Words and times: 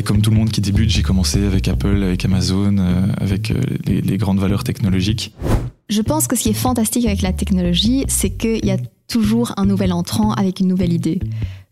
bah, 0.00 0.06
comme 0.06 0.22
tout 0.22 0.30
le 0.30 0.36
monde 0.36 0.50
qui 0.50 0.62
débute, 0.62 0.88
j'ai 0.88 1.02
commencé 1.02 1.44
avec 1.44 1.68
Apple, 1.68 2.02
avec 2.02 2.24
Amazon, 2.24 2.76
avec 3.18 3.52
les, 3.86 4.00
les 4.00 4.16
grandes 4.16 4.38
valeurs 4.38 4.64
technologiques. 4.64 5.34
Je 5.90 6.00
pense 6.00 6.26
que 6.26 6.36
ce 6.36 6.42
qui 6.42 6.48
est 6.50 6.54
fantastique 6.54 7.04
avec 7.04 7.20
la 7.20 7.32
technologie, 7.32 8.04
c'est 8.08 8.30
qu'il 8.30 8.64
y 8.64 8.70
a 8.70 8.78
toujours 9.08 9.52
un 9.56 9.66
nouvel 9.66 9.92
entrant 9.92 10.32
avec 10.32 10.60
une 10.60 10.68
nouvelle 10.68 10.92
idée. 10.92 11.20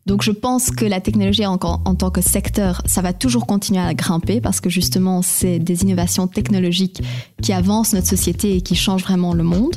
Donc 0.04 0.22
je 0.22 0.30
pense 0.30 0.70
que 0.70 0.84
la 0.84 1.00
technologie 1.00 1.46
en, 1.46 1.58
en, 1.62 1.94
tant 1.94 2.10
que 2.10 2.20
secteur, 2.20 2.82
ça 2.84 3.00
va 3.00 3.12
toujours 3.12 3.46
continuer 3.46 3.80
à 3.80 3.94
grimper 3.94 4.40
parce 4.40 4.60
que 4.60 4.68
justement, 4.68 5.22
c'est 5.22 5.58
des 5.58 5.82
innovations 5.82 6.26
technologiques 6.26 7.02
qui 7.42 7.52
avancent 7.52 7.94
notre 7.94 8.08
société 8.08 8.56
et 8.56 8.60
qui 8.60 8.74
changent 8.74 9.04
vraiment 9.04 9.34
le 9.34 9.44
monde. 9.44 9.76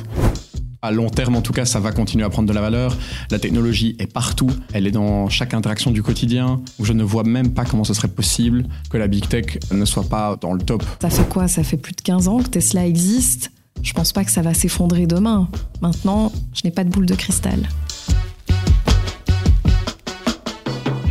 À 0.84 0.90
long 0.90 1.08
terme, 1.10 1.36
en 1.36 1.42
tout 1.42 1.52
cas, 1.52 1.64
ça 1.64 1.78
va 1.78 1.92
continuer 1.92 2.24
à 2.24 2.28
prendre 2.28 2.48
de 2.48 2.52
la 2.52 2.60
valeur. 2.60 2.96
La 3.30 3.38
technologie 3.38 3.94
est 4.00 4.12
partout, 4.12 4.50
elle 4.72 4.88
est 4.88 4.90
dans 4.90 5.28
chaque 5.28 5.54
interaction 5.54 5.92
du 5.92 6.02
quotidien. 6.02 6.60
Je 6.82 6.92
ne 6.92 7.04
vois 7.04 7.22
même 7.22 7.54
pas 7.54 7.64
comment 7.64 7.84
ce 7.84 7.94
serait 7.94 8.08
possible 8.08 8.64
que 8.90 8.96
la 8.96 9.06
big 9.06 9.28
tech 9.28 9.58
ne 9.70 9.84
soit 9.84 10.08
pas 10.08 10.36
dans 10.40 10.52
le 10.52 10.60
top. 10.60 10.82
Ça 11.00 11.08
fait 11.08 11.28
quoi? 11.28 11.46
Ça 11.46 11.62
fait 11.62 11.76
plus 11.76 11.92
de 11.92 12.00
15 12.00 12.26
ans 12.26 12.42
que 12.42 12.48
Tesla 12.48 12.84
existe? 12.84 13.52
Je 13.80 13.92
pense 13.92 14.12
pas 14.12 14.24
que 14.24 14.32
ça 14.32 14.42
va 14.42 14.54
s'effondrer 14.54 15.06
demain. 15.06 15.48
Maintenant, 15.82 16.32
je 16.52 16.62
n'ai 16.64 16.72
pas 16.72 16.82
de 16.82 16.90
boule 16.90 17.06
de 17.06 17.14
cristal. 17.14 17.68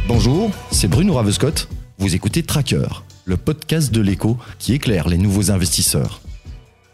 Bonjour, 0.06 0.52
c'est 0.72 0.90
Bruno 0.90 1.14
Ravescott. 1.14 1.70
Vous 1.98 2.14
écoutez 2.14 2.44
Tracker, 2.44 3.06
le 3.24 3.38
podcast 3.38 3.94
de 3.94 4.02
l'écho 4.02 4.38
qui 4.60 4.74
éclaire 4.74 5.08
les 5.08 5.18
nouveaux 5.18 5.50
investisseurs. 5.50 6.20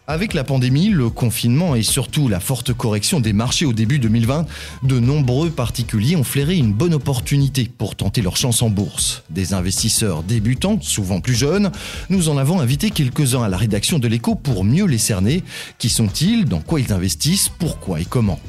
Avec 0.10 0.34
la 0.34 0.46
pandémie, 0.46 0.88
le 0.88 1.10
confinement 1.10 1.76
et 1.76 1.84
surtout 1.84 2.30
la 2.30 2.40
forte 2.40 2.72
correction 2.72 3.20
des 3.20 3.34
marchés 3.34 3.66
au 3.66 3.74
début 3.74 4.00
2020, 4.00 4.46
de 4.84 5.00
nombreux 5.02 5.50
particuliers 5.50 6.16
ont 6.16 6.24
flairé 6.24 6.56
une 6.56 6.72
bonne 6.72 6.94
opportunité 6.94 7.70
pour 7.78 7.98
tenter 7.98 8.22
leur 8.22 8.38
chance 8.38 8.62
en 8.62 8.70
bourse. 8.70 9.24
Des 9.30 9.54
investisseurs 9.54 10.24
débutants, 10.24 10.80
souvent 10.80 11.20
plus 11.20 11.36
jeunes, 11.36 11.72
nous 12.10 12.30
en 12.30 12.38
avons 12.38 12.62
invité 12.62 12.90
quelques-uns 12.90 13.44
à 13.44 13.50
la 13.50 13.58
rédaction 13.58 14.00
de 14.00 14.08
l'écho 14.08 14.34
pour 14.34 14.64
mieux 14.64 14.86
les 14.86 14.98
cerner. 14.98 15.44
Qui 15.78 15.90
sont-ils? 15.90 16.46
Dans 16.46 16.62
quoi 16.62 16.80
ils 16.80 16.94
investissent? 16.94 17.50
Pourquoi 17.50 18.00
et 18.00 18.06
comment? 18.06 18.40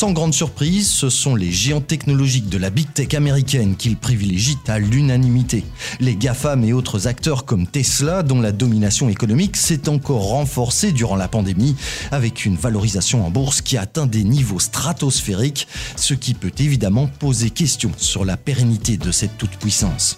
Sans 0.00 0.12
grande 0.12 0.32
surprise, 0.32 0.88
ce 0.88 1.10
sont 1.10 1.34
les 1.34 1.52
géants 1.52 1.82
technologiques 1.82 2.48
de 2.48 2.56
la 2.56 2.70
big 2.70 2.90
tech 2.90 3.12
américaine 3.12 3.76
qu'ils 3.76 3.98
privilégient 3.98 4.56
à 4.66 4.78
l'unanimité. 4.78 5.62
Les 6.00 6.16
GAFAM 6.16 6.64
et 6.64 6.72
autres 6.72 7.06
acteurs 7.06 7.44
comme 7.44 7.66
Tesla, 7.66 8.22
dont 8.22 8.40
la 8.40 8.50
domination 8.50 9.10
économique 9.10 9.58
s'est 9.58 9.90
encore 9.90 10.28
renforcée 10.28 10.92
durant 10.92 11.16
la 11.16 11.28
pandémie, 11.28 11.76
avec 12.12 12.46
une 12.46 12.56
valorisation 12.56 13.26
en 13.26 13.30
bourse 13.30 13.60
qui 13.60 13.76
atteint 13.76 14.06
des 14.06 14.24
niveaux 14.24 14.58
stratosphériques, 14.58 15.68
ce 15.96 16.14
qui 16.14 16.32
peut 16.32 16.52
évidemment 16.58 17.06
poser 17.06 17.50
question 17.50 17.92
sur 17.98 18.24
la 18.24 18.38
pérennité 18.38 18.96
de 18.96 19.12
cette 19.12 19.36
toute-puissance. 19.36 20.16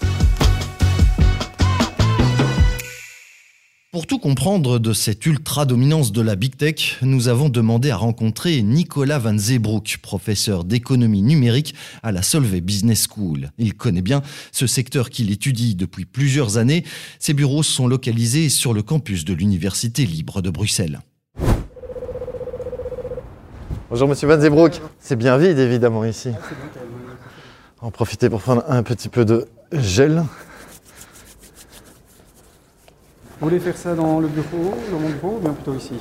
Pour 3.92 4.06
tout 4.06 4.18
comprendre 4.18 4.78
de 4.78 4.94
cette 4.94 5.26
ultra-dominance 5.26 6.12
de 6.12 6.22
la 6.22 6.34
Big 6.34 6.56
Tech, 6.56 6.96
nous 7.02 7.28
avons 7.28 7.50
demandé 7.50 7.90
à 7.90 7.96
rencontrer 7.96 8.62
Nicolas 8.62 9.18
Van 9.18 9.36
Zeebroek, 9.36 9.98
professeur 10.00 10.64
d'économie 10.64 11.20
numérique 11.20 11.74
à 12.02 12.10
la 12.10 12.22
Solvay 12.22 12.62
Business 12.62 13.06
School. 13.06 13.50
Il 13.58 13.74
connaît 13.74 14.00
bien 14.00 14.22
ce 14.50 14.66
secteur 14.66 15.10
qu'il 15.10 15.30
étudie 15.30 15.74
depuis 15.74 16.06
plusieurs 16.06 16.56
années. 16.56 16.84
Ses 17.18 17.34
bureaux 17.34 17.62
sont 17.62 17.86
localisés 17.86 18.48
sur 18.48 18.72
le 18.72 18.82
campus 18.82 19.26
de 19.26 19.34
l'Université 19.34 20.06
libre 20.06 20.40
de 20.40 20.48
Bruxelles. 20.48 21.00
Bonjour 23.90 24.08
Monsieur 24.08 24.26
Van 24.26 24.40
Zeebroek. 24.40 24.80
C'est 25.00 25.16
bien 25.16 25.36
vide 25.36 25.58
évidemment 25.58 26.06
ici. 26.06 26.30
En 27.82 27.90
profiter 27.90 28.30
pour 28.30 28.40
prendre 28.40 28.64
un 28.68 28.82
petit 28.84 29.10
peu 29.10 29.26
de 29.26 29.48
gel. 29.70 30.24
Vous 33.42 33.48
voulez 33.48 33.58
faire 33.58 33.76
ça 33.76 33.96
dans 33.96 34.20
le 34.20 34.28
bureau, 34.28 34.72
dans 34.92 35.00
mon 35.00 35.08
bureau, 35.08 35.36
ou 35.38 35.40
bien 35.40 35.52
plutôt 35.52 35.74
ici 35.74 35.94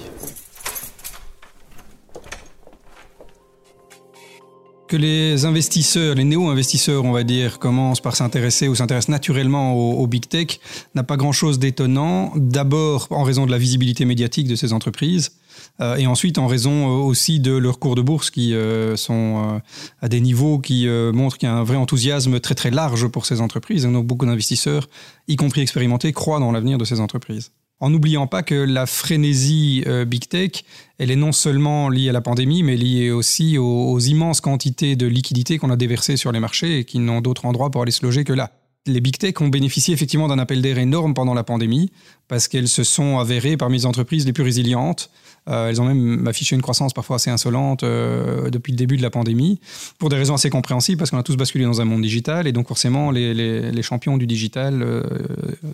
que 4.88 4.98
les 4.98 5.46
investisseurs, 5.46 6.16
les 6.16 6.26
néo-investisseurs, 6.26 7.06
on 7.06 7.14
va 7.14 7.24
dire, 7.24 7.60
commencent 7.60 8.02
par 8.02 8.18
s'intéresser 8.18 8.68
ou 8.68 8.76
s'intéressent 8.76 9.08
naturellement 9.08 9.74
au, 9.74 10.06
big 10.06 10.28
tech 10.28 10.60
n'a 10.96 11.04
pas 11.04 11.16
grand-chose 11.16 11.60
d'étonnant. 11.60 12.34
D'abord 12.36 13.08
en 13.10 13.24
raison 13.24 13.46
de 13.46 13.52
la 13.52 13.58
visibilité 13.58 14.04
médiatique 14.04 14.50
de 14.50 14.56
ces 14.56 14.74
entreprises. 14.74 15.32
Euh, 15.80 15.96
et 15.96 16.08
ensuite 16.08 16.38
en 16.38 16.48
raison 16.48 16.88
euh, 16.88 17.04
aussi 17.04 17.40
de 17.40 17.54
leurs 17.54 17.80
cours 17.80 17.96
de 17.96 18.02
bourse 18.02 18.30
qui 18.30 18.54
euh, 18.54 18.96
sont 18.96 19.62
à 20.02 20.10
des 20.10 20.22
niveaux 20.22 20.60
qui 20.60 20.88
montrent 20.88 21.38
qu'il 21.38 21.48
y 21.48 21.52
a 21.52 21.56
un 21.56 21.64
vrai 21.64 21.78
enthousiasme 21.78 22.40
très 22.40 22.56
très 22.56 22.72
large 22.72 23.08
pour 23.08 23.26
ces 23.26 23.42
entreprises. 23.42 23.84
donc 23.84 24.06
beaucoup 24.06 24.26
d'investisseurs, 24.26 24.90
y 25.28 25.36
compris 25.36 25.62
expérimentés, 25.62 26.14
croient 26.14 26.40
dans 26.40 26.52
l'avenir 26.52 26.78
de 26.78 26.86
ces 26.86 27.00
entreprises 27.00 27.52
en 27.80 27.90
n'oubliant 27.90 28.28
pas 28.28 28.44
que 28.44 28.54
la 28.54 28.86
frénésie 28.86 29.84
big 30.06 30.28
tech, 30.28 30.64
elle 31.00 31.10
est 31.10 31.16
non 31.16 31.32
seulement 31.32 31.90
liée 31.90 32.10
à 32.10 32.12
la 32.12 32.22
pandémie, 32.22 32.62
mais 32.62 32.78
liée 32.78 33.10
aussi 33.10 33.58
aux, 33.58 33.92
aux 33.92 34.00
immenses 34.00 34.40
quantités 34.40 34.96
de 34.96 35.08
liquidités 35.08 35.58
qu'on 35.58 35.72
a 35.72 35.76
déversées 35.76 36.16
sur 36.16 36.32
les 36.32 36.40
marchés 36.40 36.78
et 36.78 36.86
qui 36.86 37.00
n'ont 37.00 37.22
d'autre 37.22 37.48
endroit 37.48 37.72
pour 37.72 37.82
aller 37.82 37.92
se 37.92 38.06
loger 38.06 38.24
que 38.24 38.34
là. 38.34 38.52
Les 38.88 39.00
big 39.00 39.18
tech 39.20 39.36
ont 39.42 39.48
bénéficié 39.48 39.94
effectivement 39.94 40.28
d'un 40.28 40.40
appel 40.40 40.60
d'air 40.60 40.80
énorme 40.80 41.14
pendant 41.14 41.36
la 41.36 41.44
pandémie 41.44 41.92
parce 42.32 42.48
qu'elles 42.48 42.70
se 42.70 42.86
sont 42.86 43.20
avérées 43.20 43.58
parmi 43.58 43.80
les 43.80 43.86
entreprises 43.86 44.26
les 44.26 44.32
plus 44.32 44.46
résilientes 44.46 45.12
euh, 45.50 45.70
elles 45.70 45.82
ont 45.82 45.86
même 45.86 46.28
affiché 46.28 46.56
une 46.56 46.62
croissance 46.62 46.94
parfois 46.94 47.16
assez 47.16 47.32
insolente 47.32 47.84
euh, 47.84 48.52
depuis 48.52 48.72
le 48.74 48.78
début 48.78 48.96
de 48.96 49.02
la 49.02 49.10
pandémie, 49.10 49.60
pour 49.98 50.10
des 50.10 50.16
raisons 50.16 50.36
assez 50.36 50.52
compréhensibles, 50.52 51.00
parce 51.00 51.10
qu'on 51.10 51.18
a 51.18 51.24
tous 51.24 51.36
basculé 51.36 51.66
dans 51.66 51.82
un 51.82 51.86
monde 51.86 52.04
digital, 52.04 52.46
et 52.46 52.52
donc 52.52 52.68
forcément, 52.68 53.10
les, 53.10 53.82
champions 53.82 54.18
du 54.18 54.28
digital, 54.28 54.84
euh, 54.84 55.02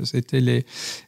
c'était 0.05 0.39
les, 0.39 0.65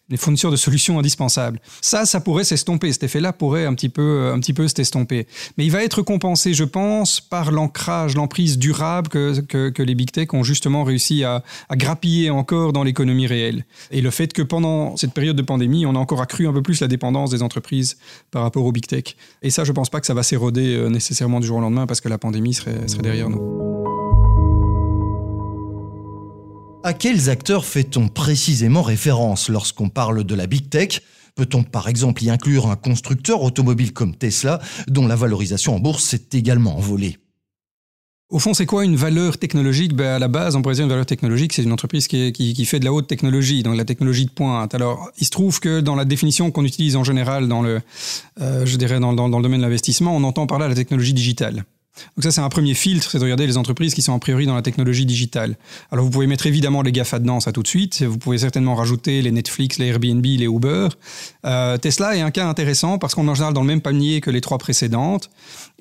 les 0.09 0.17
fournisseurs 0.17 0.51
de 0.51 0.57
solutions 0.57 0.99
indispensables. 0.99 1.61
Ça, 1.79 2.05
ça 2.05 2.19
pourrait 2.19 2.43
s'estomper, 2.43 2.91
cet 2.91 3.03
effet-là 3.03 3.31
pourrait 3.31 3.65
un 3.65 3.73
petit 3.73 3.87
peu, 3.87 4.31
un 4.33 4.39
petit 4.41 4.53
peu 4.53 4.67
s'estomper. 4.67 5.27
Mais 5.57 5.65
il 5.65 5.71
va 5.71 5.81
être 5.81 6.01
compensé, 6.01 6.53
je 6.53 6.65
pense, 6.65 7.21
par 7.21 7.51
l'ancrage, 7.53 8.15
l'emprise 8.15 8.57
durable 8.57 9.07
que, 9.07 9.81
les 9.81 9.95
big 9.95 10.11
tech 10.11 10.33
ont 10.33 10.43
justement 10.43 10.83
réussi 10.83 11.23
à, 11.23 11.43
à 11.69 11.77
grappiller 11.77 12.29
encore 12.29 12.73
dans 12.73 12.83
l'économie 12.83 13.27
réelle. 13.27 13.65
Et 13.91 14.01
le 14.01 14.11
fait 14.11 14.33
que 14.33 14.41
pendant 14.41 14.97
cette 14.97 15.13
période 15.13 15.37
de 15.41 15.45
pandémie, 15.45 15.85
on 15.85 15.95
a 15.95 15.99
encore 15.99 16.21
accru 16.21 16.47
un 16.47 16.53
peu 16.53 16.61
plus 16.61 16.81
la 16.81 16.87
dépendance 16.87 17.31
des 17.31 17.43
entreprises 17.43 17.97
par 18.31 18.43
rapport 18.43 18.65
au 18.65 18.71
big 18.71 18.85
tech. 18.85 19.15
Et 19.41 19.49
ça, 19.49 19.63
je 19.63 19.71
pense 19.71 19.89
pas 19.89 19.99
que 19.99 20.07
ça 20.07 20.13
va 20.13 20.23
s'éroder 20.23 20.75
euh, 20.75 20.89
nécessairement 20.89 21.39
du 21.39 21.47
jour 21.47 21.57
au 21.57 21.61
lendemain 21.61 21.87
parce 21.87 22.01
que 22.01 22.09
la 22.09 22.17
pandémie 22.17 22.53
serait, 22.53 22.87
serait 22.87 23.01
derrière 23.01 23.29
nous. 23.29 23.41
À 26.83 26.93
quels 26.93 27.29
acteurs 27.29 27.65
fait-on 27.65 28.07
précisément 28.07 28.81
référence 28.81 29.49
lorsqu'on 29.49 29.89
parle 29.89 30.23
de 30.23 30.35
la 30.35 30.47
big 30.47 30.69
tech? 30.69 31.01
Peut-on 31.35 31.63
par 31.63 31.89
exemple 31.89 32.23
y 32.23 32.29
inclure 32.29 32.69
un 32.69 32.75
constructeur 32.75 33.43
automobile 33.43 33.93
comme 33.93 34.15
Tesla, 34.15 34.59
dont 34.87 35.07
la 35.07 35.15
valorisation 35.15 35.75
en 35.75 35.79
bourse 35.79 36.03
s'est 36.03 36.29
également 36.33 36.77
envolée? 36.77 37.17
Au 38.29 38.37
fond, 38.37 38.53
c'est 38.53 38.65
quoi 38.65 38.85
une 38.85 38.95
valeur 38.95 39.37
technologique? 39.37 39.95
Ben, 39.95 40.15
À 40.15 40.19
la 40.19 40.27
base, 40.27 40.55
on 40.55 40.61
pourrait 40.61 40.75
dire 40.75 40.83
une 40.83 40.89
valeur 40.89 41.05
technologique, 41.05 41.53
c'est 41.53 41.63
une 41.63 41.71
entreprise 41.71 42.07
qui, 42.07 42.31
qui, 42.31 42.65
fait 42.65 42.79
de 42.79 42.85
la 42.85 42.93
haute 42.93 43.07
technologie, 43.07 43.63
donc 43.63 43.75
la 43.75 43.85
technologie 43.85 44.25
de 44.25 44.31
pointe. 44.31 44.75
Alors, 44.75 45.09
il 45.17 45.25
se 45.25 45.31
trouve 45.31 45.59
que 45.59 45.79
dans 45.79 45.95
la 45.95 46.05
définition 46.05 46.51
qu'on 46.51 46.65
utilise 46.65 46.95
en 46.95 47.03
général 47.03 47.47
dans 47.47 47.63
le, 47.63 47.81
euh, 48.39 48.65
je 48.65 48.77
dirais 48.77 48.99
dans, 48.99 49.13
dans, 49.13 49.29
dans 49.29 49.37
le 49.37 49.43
domaine 49.43 49.59
de 49.59 49.65
l'investissement, 49.65 50.15
on 50.15 50.23
entend 50.23 50.45
par 50.45 50.59
là 50.59 50.67
la 50.67 50.75
technologie 50.75 51.13
digitale. 51.13 51.65
Donc 52.15 52.23
ça, 52.23 52.31
c'est 52.31 52.41
un 52.41 52.49
premier 52.49 52.73
filtre, 52.73 53.09
c'est 53.11 53.19
de 53.19 53.23
regarder 53.23 53.47
les 53.47 53.57
entreprises 53.57 53.93
qui 53.93 54.01
sont 54.01 54.13
a 54.13 54.19
priori 54.19 54.45
dans 54.45 54.55
la 54.55 54.61
technologie 54.61 55.05
digitale. 55.05 55.57
Alors 55.91 56.05
vous 56.05 56.11
pouvez 56.11 56.27
mettre 56.27 56.47
évidemment 56.47 56.81
les 56.81 56.91
GAFA 56.91 57.19
dedans, 57.19 57.39
ça 57.39 57.51
tout 57.51 57.63
de 57.63 57.67
suite. 57.67 58.03
Vous 58.03 58.17
pouvez 58.17 58.39
certainement 58.39 58.75
rajouter 58.75 59.21
les 59.21 59.31
Netflix, 59.31 59.77
les 59.77 59.87
Airbnb, 59.87 60.25
les 60.25 60.45
Uber. 60.45 60.89
Euh, 61.45 61.77
Tesla 61.77 62.15
est 62.15 62.21
un 62.21 62.31
cas 62.31 62.47
intéressant 62.47 62.97
parce 62.97 63.15
qu'on 63.15 63.27
est 63.27 63.31
en 63.31 63.35
général 63.35 63.53
dans 63.53 63.61
le 63.61 63.67
même 63.67 63.81
panier 63.81 64.21
que 64.21 64.29
les 64.29 64.41
trois 64.41 64.57
précédentes. 64.57 65.29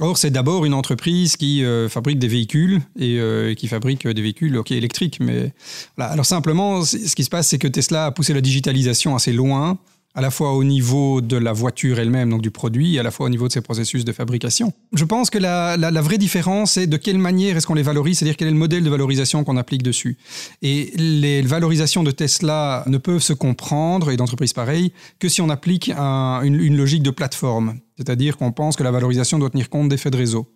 Or, 0.00 0.16
c'est 0.16 0.30
d'abord 0.30 0.64
une 0.64 0.74
entreprise 0.74 1.36
qui 1.36 1.64
euh, 1.64 1.88
fabrique 1.88 2.18
des 2.18 2.28
véhicules 2.28 2.80
et 2.98 3.18
euh, 3.18 3.54
qui 3.54 3.68
fabrique 3.68 4.06
des 4.06 4.22
véhicules 4.22 4.60
électriques. 4.70 5.18
Mais. 5.20 5.52
Alors 5.98 6.26
simplement, 6.26 6.84
ce 6.84 7.14
qui 7.14 7.24
se 7.24 7.30
passe, 7.30 7.48
c'est 7.48 7.58
que 7.58 7.68
Tesla 7.68 8.06
a 8.06 8.10
poussé 8.10 8.32
la 8.32 8.40
digitalisation 8.40 9.14
assez 9.14 9.32
loin 9.32 9.78
à 10.18 10.20
la 10.20 10.32
fois 10.32 10.52
au 10.54 10.64
niveau 10.64 11.20
de 11.20 11.36
la 11.36 11.52
voiture 11.52 12.00
elle-même, 12.00 12.30
donc 12.30 12.42
du 12.42 12.50
produit, 12.50 12.96
et 12.96 12.98
à 12.98 13.04
la 13.04 13.12
fois 13.12 13.26
au 13.26 13.28
niveau 13.28 13.46
de 13.46 13.52
ses 13.52 13.60
processus 13.60 14.04
de 14.04 14.10
fabrication. 14.10 14.72
Je 14.92 15.04
pense 15.04 15.30
que 15.30 15.38
la, 15.38 15.76
vraie 16.00 16.18
différence 16.18 16.76
est 16.76 16.88
de 16.88 16.96
quelle 16.96 17.18
manière 17.18 17.56
est-ce 17.56 17.68
qu'on 17.68 17.74
les 17.74 17.84
valorise, 17.84 18.18
c'est-à-dire 18.18 18.36
quel 18.36 18.48
est 18.48 18.50
le 18.50 18.56
modèle 18.56 18.82
de 18.82 18.90
valorisation 18.90 19.44
qu'on 19.44 19.56
applique 19.56 19.84
dessus. 19.84 20.18
Et 20.60 20.90
les 20.96 21.42
valorisations 21.42 22.02
de 22.02 22.10
Tesla 22.10 22.82
ne 22.88 22.98
peuvent 22.98 23.22
se 23.22 23.32
comprendre, 23.32 24.10
et 24.10 24.16
d'entreprises 24.16 24.54
pareilles, 24.54 24.92
que 25.20 25.28
si 25.28 25.40
on 25.40 25.50
applique 25.50 25.88
une, 25.88 26.60
une 26.60 26.76
logique 26.76 27.04
de 27.04 27.10
plateforme, 27.10 27.78
c'est-à-dire 27.96 28.36
qu'on 28.36 28.50
pense 28.50 28.74
que 28.74 28.82
la 28.82 28.90
valorisation 28.90 29.38
doit 29.38 29.50
tenir 29.50 29.70
compte 29.70 29.88
d'effets 29.88 30.10
de 30.10 30.16
réseau. 30.16 30.48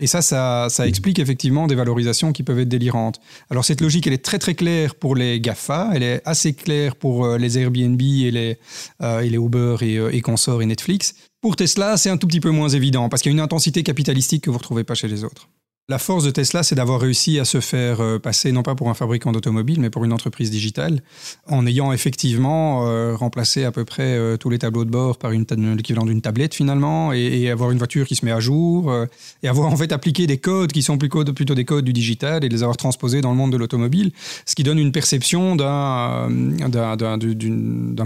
Et 0.00 0.06
ça, 0.06 0.22
ça, 0.22 0.86
explique 0.86 1.18
effectivement 1.18 1.66
des 1.66 1.74
valorisations 1.74 2.32
qui 2.32 2.42
peuvent 2.42 2.58
être 2.58 2.68
délirantes. 2.68 3.20
Alors 3.50 3.64
cette 3.64 3.80
logique, 3.80 4.06
elle 4.06 4.12
est 4.12 4.24
très 4.24 4.38
très 4.38 4.54
claire 4.54 4.94
pour 4.94 5.14
les 5.14 5.40
GAFA, 5.40 5.90
elle 5.94 6.02
est 6.02 6.22
assez 6.24 6.52
claire 6.54 6.96
pour 6.96 7.24
euh, 7.24 7.38
les 7.38 7.58
Airbnb 7.58 8.00
et 8.00 8.30
les, 8.30 8.58
euh, 9.02 9.22
Uber 9.22 9.76
et, 9.80 9.96
euh, 9.96 10.14
et 10.14 10.20
consorts 10.20 10.62
et 10.62 10.66
Netflix. 10.66 11.14
Pour 11.40 11.56
Tesla, 11.56 11.96
c'est 11.96 12.10
un 12.10 12.16
tout 12.16 12.26
petit 12.26 12.40
peu 12.40 12.50
moins 12.50 12.68
évident 12.68 13.08
parce 13.08 13.22
qu'il 13.22 13.30
y 13.30 13.34
a 13.34 13.36
une 13.36 13.40
intensité 13.40 13.82
capitalistique 13.82 14.44
que 14.44 14.50
vous 14.50 14.56
ne 14.56 14.58
retrouvez 14.58 14.84
pas 14.84 14.94
chez 14.94 15.08
les 15.08 15.24
autres. 15.24 15.48
La 15.88 16.00
force 16.00 16.24
de 16.24 16.32
Tesla, 16.32 16.64
c'est 16.64 16.74
d'avoir 16.74 17.00
réussi 17.00 17.38
à 17.38 17.44
se 17.44 17.60
faire 17.60 18.00
euh, 18.00 18.18
passer 18.18 18.50
non 18.50 18.64
pas 18.64 18.74
pour 18.74 18.90
un 18.90 18.94
fabricant 18.94 19.30
d'automobile, 19.30 19.78
mais 19.78 19.88
pour 19.88 20.04
une 20.04 20.12
entreprise 20.12 20.50
digitale, 20.50 21.00
en 21.46 21.64
ayant 21.64 21.92
effectivement 21.92 22.88
euh, 22.88 23.14
remplacé 23.14 23.62
à 23.62 23.70
peu 23.70 23.84
près 23.84 24.16
euh, 24.16 24.36
tous 24.36 24.50
les 24.50 24.58
tableaux 24.58 24.84
de 24.84 24.90
bord 24.90 25.16
par 25.16 25.30
l'équivalent 25.30 26.04
d'une 26.04 26.20
tablette 26.20 26.56
finalement, 26.56 27.12
et, 27.12 27.48
avoir 27.50 27.70
une 27.70 27.78
voiture 27.78 28.04
qui 28.04 28.16
se 28.16 28.24
met 28.24 28.32
à 28.32 28.40
jour, 28.40 28.92
et 29.44 29.48
avoir 29.48 29.72
en 29.72 29.76
fait 29.76 29.92
appliqué 29.92 30.26
des 30.26 30.38
codes 30.38 30.72
qui 30.72 30.82
sont 30.82 30.98
plutôt, 30.98 31.22
plutôt 31.32 31.54
des 31.54 31.64
codes 31.64 31.84
du 31.84 31.92
digital 31.92 32.44
et 32.44 32.48
les 32.48 32.64
avoir 32.64 32.76
transposés 32.76 33.20
dans 33.20 33.30
le 33.30 33.36
monde 33.36 33.52
de 33.52 33.56
l'automobile, 33.56 34.10
ce 34.44 34.56
qui 34.56 34.64
donne 34.64 34.80
une 34.80 34.90
perception 34.90 35.54
d'un 35.54 36.28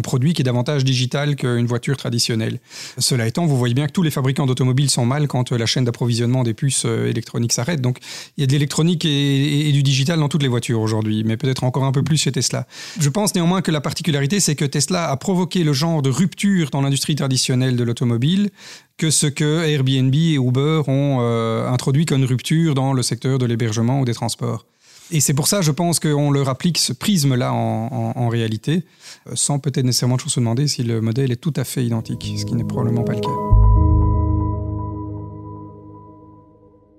produit 0.02 0.34
qui 0.34 0.42
est 0.42 0.44
davantage 0.44 0.84
digital 0.84 1.34
qu'une 1.34 1.66
voiture 1.66 1.96
traditionnelle. 1.96 2.60
Cela 2.98 3.26
étant, 3.26 3.46
vous 3.46 3.56
voyez 3.56 3.72
bien 3.72 3.86
que 3.86 3.92
tous 3.92 4.02
les 4.02 4.10
fabricants 4.10 4.44
d'automobiles 4.44 4.90
sont 4.90 5.06
mal 5.06 5.28
quand 5.28 5.50
la 5.52 5.64
chaîne 5.64 5.86
d'approvisionnement 5.86 6.42
des 6.42 6.52
puces 6.52 6.84
électroniques 6.84 7.54
s'arrête 7.54 7.69
donc 7.76 7.98
il 8.36 8.40
y 8.40 8.44
a 8.44 8.46
de 8.46 8.52
l'électronique 8.52 9.04
et, 9.04 9.70
du 9.72 9.82
digital 9.82 10.18
dans 10.18 10.28
toutes 10.28 10.42
les 10.42 10.48
voitures 10.48 10.80
aujourd'hui, 10.80 11.22
mais 11.24 11.36
peut-être 11.36 11.64
encore 11.64 11.84
un 11.84 11.92
peu 11.92 12.02
plus 12.02 12.16
chez 12.16 12.32
Tesla. 12.32 12.66
Je 12.98 13.08
pense 13.08 13.34
néanmoins 13.34 13.62
que 13.62 13.70
la 13.70 13.80
particularité, 13.80 14.40
c'est 14.40 14.56
que 14.56 14.64
Tesla 14.64 15.10
a 15.10 15.16
provoqué 15.16 15.64
le 15.64 15.72
genre 15.72 16.02
de 16.02 16.10
rupture 16.10 16.70
dans 16.70 16.82
l'industrie 16.82 17.14
traditionnelle 17.14 17.76
de 17.76 17.84
l'automobile 17.84 18.50
que 18.96 19.10
ce 19.10 19.26
que 19.26 19.64
Airbnb 19.64 20.14
et 20.14 20.34
Uber 20.34 20.82
ont 20.86 21.18
euh, 21.20 21.68
introduit 21.68 22.04
comme 22.04 22.22
rupture 22.24 22.74
dans 22.74 22.92
le 22.92 23.02
secteur 23.02 23.38
de 23.38 23.46
l'hébergement 23.46 24.00
ou 24.00 24.04
des 24.04 24.14
transports. 24.14 24.66
Et 25.10 25.20
c'est 25.20 25.34
pour 25.34 25.48
ça, 25.48 25.60
je 25.60 25.72
pense 25.72 25.98
qu'on 25.98 26.30
leur 26.30 26.48
applique 26.48 26.78
ce 26.78 26.92
prisme-là 26.92 27.52
en, 27.52 28.28
réalité, 28.28 28.84
euh, 29.26 29.32
sans 29.34 29.58
peut-être 29.58 29.84
nécessairement 29.84 30.16
toujours 30.16 30.32
se 30.32 30.40
demander 30.40 30.68
si 30.68 30.84
le 30.84 31.00
modèle 31.00 31.32
est 31.32 31.40
tout 31.40 31.54
à 31.56 31.64
fait 31.64 31.84
identique, 31.84 32.32
ce 32.38 32.44
qui 32.44 32.54
n'est 32.54 32.64
probablement 32.64 33.02
pas 33.02 33.14
le 33.14 33.20
cas. 33.20 33.59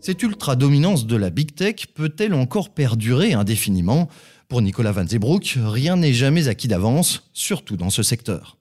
Cette 0.01 0.24
ultra-dominance 0.24 1.06
de 1.06 1.15
la 1.15 1.30
big 1.30 1.53
tech 1.53 1.86
peut-elle 1.94 2.33
encore 2.33 2.71
perdurer 2.71 3.33
indéfiniment? 3.33 4.09
Pour 4.48 4.63
Nicolas 4.63 4.92
Van 4.92 5.06
Zeebroek, 5.06 5.59
rien 5.63 5.95
n'est 5.95 6.12
jamais 6.12 6.48
acquis 6.48 6.68
d'avance, 6.68 7.30
surtout 7.33 7.77
dans 7.77 7.92
ce 7.92 8.01
secteur. 8.01 8.57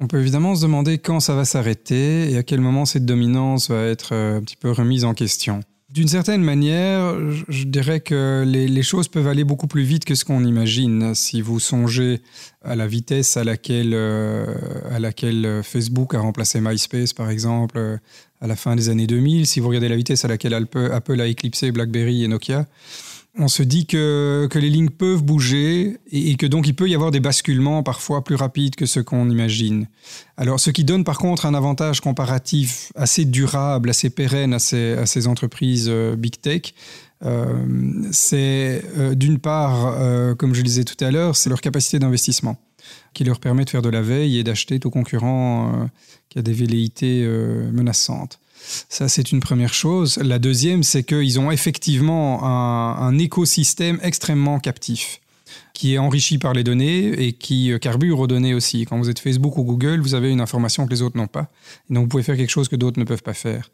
On 0.00 0.06
peut 0.06 0.20
évidemment 0.20 0.54
se 0.54 0.62
demander 0.62 0.98
quand 0.98 1.18
ça 1.20 1.34
va 1.34 1.46
s'arrêter 1.46 2.30
et 2.30 2.36
à 2.36 2.42
quel 2.42 2.60
moment 2.60 2.84
cette 2.84 3.06
dominance 3.06 3.70
va 3.70 3.84
être 3.84 4.12
euh, 4.12 4.36
un 4.36 4.42
petit 4.42 4.56
peu 4.56 4.70
remise 4.70 5.06
en 5.06 5.14
question. 5.14 5.60
D'une 5.88 6.08
certaine 6.08 6.42
manière, 6.42 7.16
je 7.48 7.64
dirais 7.64 8.00
que 8.00 8.44
les, 8.46 8.82
choses 8.82 9.08
peuvent 9.08 9.28
aller 9.28 9.44
beaucoup 9.44 9.66
plus 9.66 9.82
vite 9.82 10.04
que 10.04 10.14
ce 10.14 10.24
qu'on 10.24 10.44
imagine. 10.44 11.14
Si 11.14 11.42
vous 11.42 11.60
songez 11.60 12.22
à 12.62 12.76
la 12.76 12.86
vitesse 12.86 13.36
à 13.36 13.44
laquelle, 13.44 13.92
euh, 13.92 14.46
à 14.90 14.98
laquelle 14.98 15.60
Facebook 15.62 16.14
a 16.14 16.20
remplacé 16.20 16.62
MySpace, 16.62 17.12
par 17.12 17.28
exemple, 17.28 17.98
à 18.42 18.48
la 18.48 18.56
fin 18.56 18.74
des 18.74 18.88
années 18.88 19.06
2000, 19.06 19.46
si 19.46 19.60
vous 19.60 19.68
regardez 19.68 19.88
la 19.88 19.96
vitesse 19.96 20.24
à 20.24 20.28
laquelle 20.28 20.52
Apple 20.52 21.20
a 21.20 21.26
éclipsé 21.26 21.70
BlackBerry 21.70 22.24
et 22.24 22.28
Nokia, 22.28 22.66
on 23.38 23.48
se 23.48 23.62
dit 23.62 23.86
que, 23.86 24.46
que 24.50 24.58
les 24.58 24.68
lignes 24.68 24.90
peuvent 24.90 25.22
bouger 25.22 25.98
et, 26.10 26.36
que 26.36 26.44
donc 26.44 26.66
il 26.66 26.74
peut 26.74 26.88
y 26.88 26.94
avoir 26.94 27.12
des 27.12 27.20
basculements 27.20 27.82
parfois 27.82 28.24
plus 28.24 28.34
rapides 28.34 28.74
que 28.74 28.84
ce 28.84 29.00
qu'on 29.00 29.30
imagine. 29.30 29.86
Alors 30.36 30.60
ce 30.60 30.70
qui 30.70 30.84
donne 30.84 31.04
par 31.04 31.18
contre 31.18 31.46
un 31.46 31.54
avantage 31.54 32.00
comparatif 32.00 32.92
assez 32.94 33.24
durable, 33.24 33.88
assez 33.90 34.10
pérenne 34.10 34.52
à 34.52 34.58
ces, 34.58 34.94
à 34.94 35.06
ces 35.06 35.28
entreprises 35.28 35.86
euh, 35.88 36.16
big 36.16 36.40
tech, 36.40 36.74
euh, 37.24 37.46
c'est 38.10 38.82
euh, 38.98 39.14
d'une 39.14 39.38
part, 39.38 39.96
comme 40.36 40.52
je 40.52 40.60
le 40.60 40.66
disais 40.66 40.84
tout 40.84 41.02
à 41.02 41.10
l'heure, 41.12 41.36
c'est 41.36 41.48
leur 41.48 41.60
capacité 41.60 42.00
d'investissement 42.00 42.58
qui 43.12 43.24
leur 43.24 43.40
permet 43.40 43.64
de 43.64 43.70
faire 43.70 43.82
de 43.82 43.88
la 43.88 44.02
veille 44.02 44.38
et 44.38 44.44
d'acheter 44.44 44.80
tout 44.80 44.90
concurrent 44.90 45.88
qui 46.28 46.38
a 46.38 46.42
des 46.42 46.52
velléités 46.52 47.26
menaçantes. 47.72 48.38
Ça, 48.88 49.08
c'est 49.08 49.32
une 49.32 49.40
première 49.40 49.74
chose. 49.74 50.18
La 50.18 50.38
deuxième, 50.38 50.82
c'est 50.82 51.02
qu'ils 51.02 51.40
ont 51.40 51.50
effectivement 51.50 52.44
un, 52.44 53.18
écosystème 53.18 53.98
extrêmement 54.02 54.58
captif 54.58 55.20
qui 55.74 55.94
est 55.94 55.98
enrichi 55.98 56.38
par 56.38 56.52
les 56.52 56.64
données 56.64 57.26
et 57.26 57.32
qui 57.32 57.72
euh, 57.72 57.78
carbure 57.78 58.20
aux 58.20 58.26
données 58.26 58.54
aussi. 58.54 58.84
Quand 58.84 58.98
vous 58.98 59.10
êtes 59.10 59.18
Facebook 59.18 59.56
ou 59.56 59.64
Google, 59.64 60.00
vous 60.00 60.14
avez 60.14 60.30
une 60.30 60.40
information 60.40 60.86
que 60.86 60.90
les 60.90 61.02
autres 61.02 61.16
n'ont 61.16 61.26
pas. 61.26 61.48
Et 61.90 61.94
donc, 61.94 62.04
vous 62.04 62.08
pouvez 62.08 62.22
faire 62.22 62.36
quelque 62.36 62.50
chose 62.50 62.68
que 62.68 62.76
d'autres 62.76 62.98
ne 62.98 63.04
peuvent 63.04 63.22
pas 63.22 63.34
faire. 63.34 63.70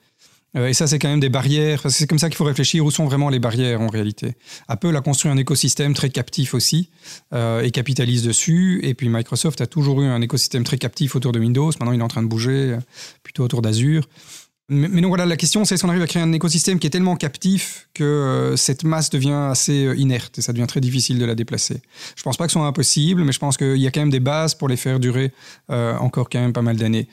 Euh, 0.56 0.68
et 0.68 0.74
ça, 0.74 0.86
c'est 0.86 0.98
quand 0.98 1.08
même 1.08 1.20
des 1.20 1.28
barrières. 1.28 1.82
C'est 1.90 2.06
comme 2.06 2.18
ça 2.18 2.28
qu'il 2.28 2.36
faut 2.36 2.44
réfléchir 2.44 2.84
où 2.84 2.90
sont 2.90 3.04
vraiment 3.04 3.28
les 3.28 3.38
barrières 3.38 3.80
en 3.80 3.88
réalité? 3.88 4.34
Apple 4.68 4.96
a 4.96 5.00
construit 5.00 5.30
un 5.30 5.36
écosystème 5.36 5.94
très 5.94 6.10
captif 6.10 6.54
aussi 6.54 6.90
euh, 7.34 7.62
et 7.62 7.70
capitalise 7.70 8.22
dessus. 8.22 8.80
Et 8.82 8.94
puis 8.94 9.08
Microsoft 9.08 9.60
a 9.60 9.66
toujours 9.66 10.02
eu 10.02 10.06
un 10.06 10.20
écosystème 10.20 10.64
très 10.64 10.78
captif 10.78 11.16
autour 11.16 11.32
de 11.32 11.38
Windows. 11.38 11.70
Maintenant, 11.78 11.92
il 11.92 12.00
est 12.00 12.04
en 12.04 12.08
train 12.08 12.22
de 12.22 12.28
bouger 12.28 12.76
plutôt 13.22 13.44
autour 13.44 13.62
d'Azure. 13.62 14.08
Mais, 14.70 15.00
donc 15.00 15.08
voilà, 15.08 15.24
la 15.24 15.38
question, 15.38 15.64
c'est 15.64 15.78
si 15.78 15.84
on 15.86 15.88
arrive 15.88 16.02
à 16.02 16.06
créer 16.06 16.22
un 16.22 16.32
écosystème 16.32 16.78
qui 16.78 16.86
est 16.86 16.90
tellement 16.90 17.16
captif 17.16 17.88
que 17.94 18.04
euh, 18.04 18.56
cette 18.56 18.84
masse 18.84 19.08
devient 19.08 19.48
assez 19.50 19.86
euh, 19.86 19.96
inerte 19.96 20.38
et 20.38 20.42
ça 20.42 20.52
devient 20.52 20.66
très 20.66 20.80
difficile 20.80 21.18
de 21.18 21.24
la 21.24 21.34
déplacer? 21.34 21.80
Je 22.16 22.22
pense 22.22 22.36
pas 22.36 22.44
que 22.44 22.52
ce 22.52 22.58
soit 22.58 22.66
impossible, 22.66 23.24
mais 23.24 23.32
je 23.32 23.38
pense 23.38 23.56
qu'il 23.56 23.78
y 23.78 23.86
a 23.86 23.90
quand 23.90 24.00
même 24.00 24.10
des 24.10 24.20
bases 24.20 24.54
pour 24.54 24.68
les 24.68 24.76
faire 24.76 25.00
durer 25.00 25.32
euh, 25.70 25.96
encore 25.96 26.28
quand 26.28 26.40
même 26.40 26.52
pas 26.52 26.60
mal 26.60 26.76
d'années. 26.76 27.08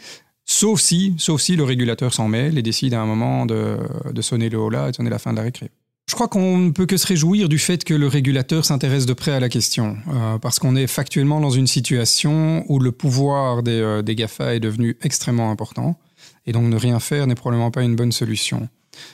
Sauf 0.45 0.79
si, 0.79 1.15
sauf 1.17 1.41
si 1.41 1.55
le 1.55 1.63
régulateur 1.63 2.13
s'en 2.13 2.27
mêle 2.27 2.57
et 2.57 2.61
décide 2.61 2.93
à 2.93 3.01
un 3.01 3.05
moment 3.05 3.45
de, 3.45 3.77
sonner 4.21 4.49
le 4.49 4.59
haut-là 4.59 4.87
et 4.87 4.91
de 4.91 4.95
sonner 4.95 5.09
la 5.09 5.19
fin 5.19 5.31
de 5.31 5.37
la 5.37 5.43
récré. 5.43 5.71
Je 6.07 6.13
crois 6.13 6.27
qu'on 6.27 6.57
ne 6.57 6.69
peut 6.69 6.85
que 6.85 6.97
se 6.97 7.07
réjouir 7.07 7.49
du 7.49 7.57
fait 7.57 7.83
que 7.83 7.95
le 7.95 8.07
régulateur 8.07 8.63
s'intéresse 8.63 9.07
de 9.07 9.13
près 9.13 9.31
à 9.31 9.39
la 9.39 9.49
question, 9.49 9.97
parce 10.39 10.59
qu'on 10.59 10.75
est 10.75 10.85
factuellement 10.85 11.41
dans 11.41 11.49
une 11.49 11.65
situation 11.65 12.63
où 12.69 12.77
le 12.77 12.91
pouvoir 12.91 13.63
des, 13.63 14.01
des 14.03 14.13
GAFA 14.13 14.53
est 14.53 14.59
devenu 14.59 14.97
extrêmement 15.01 15.49
important 15.49 15.97
et 16.45 16.51
donc 16.51 16.65
ne 16.65 16.75
rien 16.75 16.99
faire 16.99 17.27
n'est 17.27 17.35
probablement 17.35 17.71
pas 17.71 17.83
une 17.83 17.95
bonne 17.95 18.11
solution. 18.11 18.69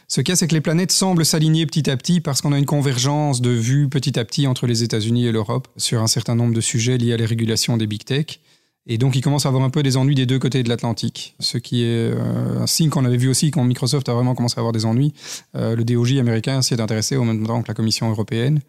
Ce 0.08 0.22
cas, 0.22 0.36
c'est 0.36 0.48
que 0.48 0.54
les 0.54 0.62
planètes 0.62 0.92
semblent 0.92 1.26
s'aligner 1.26 1.66
petit 1.66 1.90
à 1.90 1.98
petit 1.98 2.22
parce 2.22 2.42
qu'on 2.42 2.54
a 2.54 2.60
une 2.60 2.66
convergence 2.66 3.42
de 3.42 3.50
vues 3.50 3.90
petit 3.90 4.20
à 4.20 4.26
petit 4.26 4.46
entre 4.46 4.68
les 4.68 4.84
États-Unis 4.84 5.26
et 5.26 5.32
l'Europe 5.32 5.68
sur 5.78 6.02
un 6.02 6.08
certain 6.08 6.36
nombre 6.36 6.54
de 6.54 6.62
sujets 6.62 6.98
liés 6.98 7.14
à 7.14 7.18
les 7.18 7.26
régulations 7.26 7.78
des 7.78 7.88
big 7.88 8.04
tech. 8.04 8.40
Et 8.88 8.98
donc, 8.98 9.16
il 9.16 9.22
commence 9.22 9.46
à 9.46 9.50
avoir 9.50 9.64
un 9.64 9.70
peu 9.70 9.84
des 9.84 9.96
ennuis 9.96 10.16
des 10.16 10.26
deux 10.26 10.40
côtés 10.40 10.64
de 10.64 10.70
l'Atlantique, 10.70 11.36
ce 11.40 11.60
qui 11.60 11.84
est 11.84 12.12
euh, 12.12 12.62
un 12.62 12.66
signe 12.66 12.90
qu'on 12.90 13.06
avait 13.06 13.18
vu 13.18 13.30
aussi 13.30 13.52
quand 13.52 13.64
Microsoft 13.64 14.10
a 14.10 14.14
vraiment 14.14 14.34
commencé 14.34 14.56
à 14.58 14.62
avoir 14.62 14.72
des 14.72 14.86
ennuis. 14.86 15.14
Euh, 15.56 15.76
le 15.76 15.84
DOJ 15.84 16.18
américain 16.18 16.64
s'y 16.64 16.74
est 16.74 16.82
intéressé 16.82 17.16
au 17.16 17.24
même 17.24 17.46
temps 17.46 17.62
que 17.62 17.68
la 17.68 17.76
Commission 17.76 18.10
européenne. 18.10 18.60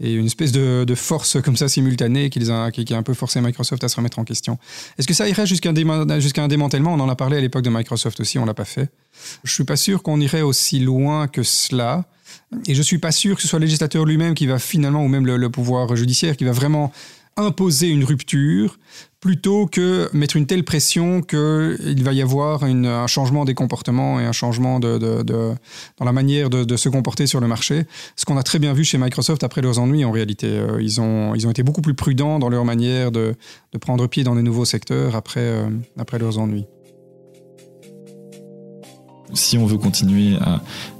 Et 0.00 0.12
une 0.12 0.26
espèce 0.26 0.50
de, 0.50 0.84
force 0.96 1.40
comme 1.40 1.56
ça 1.56 1.68
simultanée 1.68 2.30
qui, 2.30 2.50
a, 2.50 2.72
qui, 2.72 2.92
a, 2.92 2.96
un 2.96 3.04
peu 3.04 3.14
forcé 3.14 3.40
Microsoft 3.40 3.84
à 3.84 3.88
se 3.88 3.94
remettre 3.96 4.18
en 4.18 4.24
question. 4.24 4.58
Est-ce 4.98 5.06
que 5.06 5.14
ça 5.14 5.28
irait 5.28 5.46
jusqu'à 5.46 5.70
un, 5.70 6.18
jusqu'à 6.18 6.42
un 6.42 6.48
démantèlement? 6.48 6.92
On 6.92 7.00
en 7.00 7.08
a 7.08 7.14
parlé 7.14 7.36
à 7.36 7.40
l'époque 7.40 7.62
de 7.62 7.70
Microsoft 7.70 8.18
aussi, 8.18 8.40
on 8.40 8.44
l'a 8.44 8.54
pas 8.54 8.64
fait. 8.64 8.90
Je 9.44 9.52
suis 9.52 9.64
pas 9.64 9.76
sûr 9.76 10.02
qu'on 10.02 10.20
irait 10.20 10.42
aussi 10.42 10.80
loin 10.80 11.28
que 11.28 11.44
cela. 11.44 12.06
Et 12.66 12.74
je 12.74 12.82
suis 12.82 12.98
pas 12.98 13.12
sûr 13.12 13.36
que 13.36 13.42
ce 13.42 13.48
soit 13.48 13.60
le 13.60 13.66
législateur 13.66 14.04
lui-même 14.04 14.34
qui 14.34 14.46
va 14.46 14.58
finalement, 14.58 15.04
ou 15.04 15.08
même 15.08 15.26
le 15.26 15.50
pouvoir 15.50 15.94
judiciaire, 15.94 16.36
qui 16.36 16.44
va 16.44 16.52
vraiment 16.52 16.92
imposer 17.36 17.88
une 17.88 18.04
rupture 18.04 18.78
plutôt 19.20 19.66
que 19.66 20.08
mettre 20.14 20.36
une 20.36 20.46
telle 20.46 20.64
pression 20.64 21.20
qu'il 21.20 22.02
va 22.02 22.12
y 22.12 22.22
avoir 22.22 22.64
un 22.64 23.06
changement 23.06 23.44
des 23.44 23.54
comportements 23.54 24.18
et 24.18 24.24
un 24.24 24.32
changement 24.32 24.80
de, 24.80 24.98
dans 24.98 26.04
la 26.04 26.12
manière 26.12 26.48
de, 26.48 26.76
se 26.76 26.88
comporter 26.88 27.26
sur 27.26 27.40
le 27.40 27.46
marché. 27.46 27.84
Ce 28.16 28.24
qu'on 28.24 28.38
a 28.38 28.42
très 28.42 28.58
bien 28.58 28.72
vu 28.72 28.84
chez 28.84 28.96
Microsoft 28.96 29.44
après 29.44 29.60
leurs 29.60 29.78
ennuis 29.78 30.04
en 30.04 30.10
réalité. 30.10 30.46
Euh, 30.46 30.80
ils, 30.80 31.00
ont, 31.00 31.34
ils 31.34 31.46
ont 31.46 31.50
été 31.50 31.62
beaucoup 31.62 31.82
plus 31.82 31.92
prudents 31.94 32.38
dans 32.38 32.48
leur 32.48 32.64
manière 32.64 33.12
de, 33.12 33.34
prendre 33.80 34.06
pied 34.06 34.24
dans 34.24 34.34
des 34.34 34.42
nouveaux 34.42 34.64
secteurs 34.64 35.14
après, 35.14 35.40
euh, 35.40 35.68
après 35.98 36.18
leurs 36.18 36.38
ennuis 36.38 36.64
si 39.32 39.58
on 39.58 39.66
veut 39.66 39.78
continuer 39.78 40.36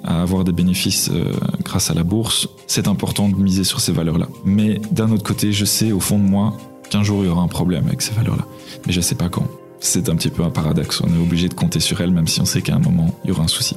à, 0.04 0.22
avoir 0.22 0.44
des 0.44 0.52
bénéfices 0.52 1.10
euh, 1.12 1.32
grâce 1.64 1.90
à 1.90 1.94
la 1.94 2.02
bourse, 2.02 2.48
c'est 2.66 2.88
important 2.88 3.28
de 3.28 3.36
miser 3.36 3.64
sur 3.64 3.80
ces 3.80 3.92
valeurs-là. 3.92 4.28
Mais 4.44 4.80
d'un 4.90 5.10
autre 5.10 5.22
côté, 5.22 5.52
je 5.52 5.64
sais 5.64 5.92
au 5.92 6.00
fond 6.00 6.18
de 6.18 6.24
moi 6.24 6.56
qu'un 6.90 7.02
jour 7.02 7.22
il 7.22 7.26
y 7.26 7.30
aura 7.30 7.42
un 7.42 7.48
problème 7.48 7.86
avec 7.86 8.02
ces 8.02 8.12
valeurs-là. 8.12 8.44
Mais 8.86 8.92
je 8.92 8.98
ne 8.98 9.04
sais 9.04 9.14
pas 9.14 9.28
quand. 9.28 9.46
C'est 9.80 10.08
un 10.08 10.16
petit 10.16 10.30
peu 10.30 10.42
un 10.42 10.50
paradoxe. 10.50 11.00
On 11.02 11.08
est 11.08 11.22
obligé 11.22 11.48
de 11.48 11.54
compter 11.54 11.80
sur 11.80 12.00
elles, 12.00 12.12
même 12.12 12.28
si 12.28 12.40
on 12.40 12.44
sait 12.44 12.60
qu'à 12.60 12.74
un 12.74 12.80
moment, 12.80 13.14
il 13.24 13.30
y 13.30 13.32
aura 13.32 13.44
un 13.44 13.48
souci. 13.48 13.76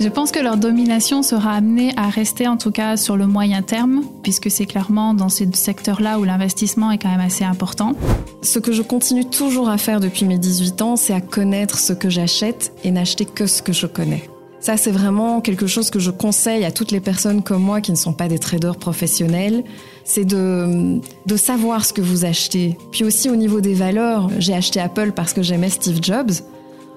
Je 0.00 0.08
pense 0.08 0.30
que 0.30 0.38
leur 0.38 0.56
domination 0.56 1.24
sera 1.24 1.54
amenée 1.54 1.92
à 1.96 2.08
rester 2.08 2.46
en 2.46 2.56
tout 2.56 2.70
cas 2.70 2.96
sur 2.96 3.16
le 3.16 3.26
moyen 3.26 3.62
terme, 3.62 4.04
puisque 4.22 4.48
c'est 4.48 4.66
clairement 4.66 5.12
dans 5.12 5.28
ces 5.28 5.48
secteurs-là 5.52 6.20
où 6.20 6.24
l'investissement 6.24 6.92
est 6.92 6.98
quand 6.98 7.10
même 7.10 7.20
assez 7.20 7.44
important. 7.44 7.94
Ce 8.42 8.60
que 8.60 8.70
je 8.70 8.82
continue 8.82 9.24
toujours 9.24 9.68
à 9.68 9.76
faire 9.76 9.98
depuis 9.98 10.24
mes 10.24 10.38
18 10.38 10.82
ans, 10.82 10.94
c'est 10.94 11.14
à 11.14 11.20
connaître 11.20 11.80
ce 11.80 11.92
que 11.92 12.08
j'achète 12.08 12.72
et 12.84 12.92
n'acheter 12.92 13.24
que 13.24 13.48
ce 13.48 13.60
que 13.60 13.72
je 13.72 13.88
connais. 13.88 14.22
Ça, 14.60 14.76
c'est 14.76 14.92
vraiment 14.92 15.40
quelque 15.40 15.66
chose 15.66 15.90
que 15.90 15.98
je 15.98 16.12
conseille 16.12 16.64
à 16.64 16.70
toutes 16.70 16.92
les 16.92 17.00
personnes 17.00 17.42
comme 17.42 17.62
moi 17.62 17.80
qui 17.80 17.90
ne 17.90 17.96
sont 17.96 18.12
pas 18.12 18.28
des 18.28 18.38
traders 18.38 18.76
professionnels. 18.76 19.64
C'est 20.04 20.24
de, 20.24 21.00
de 21.26 21.36
savoir 21.36 21.84
ce 21.84 21.92
que 21.92 22.00
vous 22.00 22.24
achetez. 22.24 22.76
Puis 22.92 23.02
aussi 23.02 23.30
au 23.30 23.36
niveau 23.36 23.60
des 23.60 23.74
valeurs, 23.74 24.30
j'ai 24.38 24.54
acheté 24.54 24.78
Apple 24.78 25.12
parce 25.12 25.32
que 25.32 25.42
j'aimais 25.42 25.70
Steve 25.70 25.98
Jobs. 26.02 26.32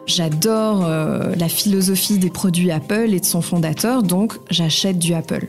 J'adore 0.06 0.86
euh, 0.86 1.36
la 1.36 1.48
philosophie 1.48 2.18
des 2.18 2.30
produits 2.30 2.72
Apple 2.72 3.14
et 3.14 3.20
de 3.20 3.26
son 3.26 3.42
fondateur, 3.42 4.04
donc 4.04 4.34
j'achète 4.50 5.00
du 5.00 5.14
Apple. 5.14 5.48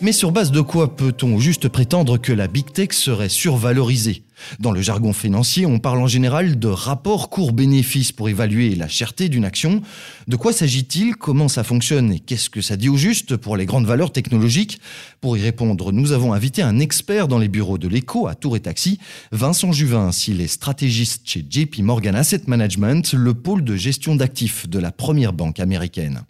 Mais 0.00 0.12
sur 0.12 0.30
base 0.30 0.52
de 0.52 0.60
quoi 0.60 0.94
peut-on 0.94 1.40
juste 1.40 1.66
prétendre 1.66 2.18
que 2.18 2.32
la 2.32 2.46
big 2.46 2.70
tech 2.72 2.92
serait 2.92 3.28
survalorisée? 3.28 4.22
Dans 4.60 4.70
le 4.70 4.80
jargon 4.80 5.12
financier, 5.12 5.66
on 5.66 5.80
parle 5.80 5.98
en 5.98 6.06
général 6.06 6.56
de 6.56 6.68
rapport 6.68 7.30
court-bénéfice 7.30 8.12
pour 8.12 8.28
évaluer 8.28 8.76
la 8.76 8.86
cherté 8.86 9.28
d'une 9.28 9.44
action. 9.44 9.82
De 10.28 10.36
quoi 10.36 10.52
s'agit-il? 10.52 11.16
Comment 11.16 11.48
ça 11.48 11.64
fonctionne? 11.64 12.12
Et 12.12 12.20
qu'est-ce 12.20 12.48
que 12.48 12.60
ça 12.60 12.76
dit 12.76 12.88
au 12.88 12.96
juste 12.96 13.36
pour 13.36 13.56
les 13.56 13.66
grandes 13.66 13.86
valeurs 13.86 14.12
technologiques? 14.12 14.80
Pour 15.20 15.36
y 15.36 15.42
répondre, 15.42 15.90
nous 15.90 16.12
avons 16.12 16.32
invité 16.32 16.62
un 16.62 16.78
expert 16.78 17.26
dans 17.26 17.38
les 17.38 17.48
bureaux 17.48 17.78
de 17.78 17.88
l'écho 17.88 18.28
à 18.28 18.36
Tour 18.36 18.56
et 18.56 18.60
Taxi, 18.60 19.00
Vincent 19.32 19.72
Juvin, 19.72 20.12
s'il 20.12 20.40
est 20.40 20.46
stratégiste 20.46 21.22
chez 21.28 21.44
JP 21.50 21.80
Morgan 21.80 22.14
Asset 22.14 22.42
Management, 22.46 23.14
le 23.14 23.34
pôle 23.34 23.64
de 23.64 23.74
gestion 23.74 24.14
d'actifs 24.14 24.68
de 24.68 24.78
la 24.78 24.92
première 24.92 25.32
banque 25.32 25.58
américaine. 25.58 26.22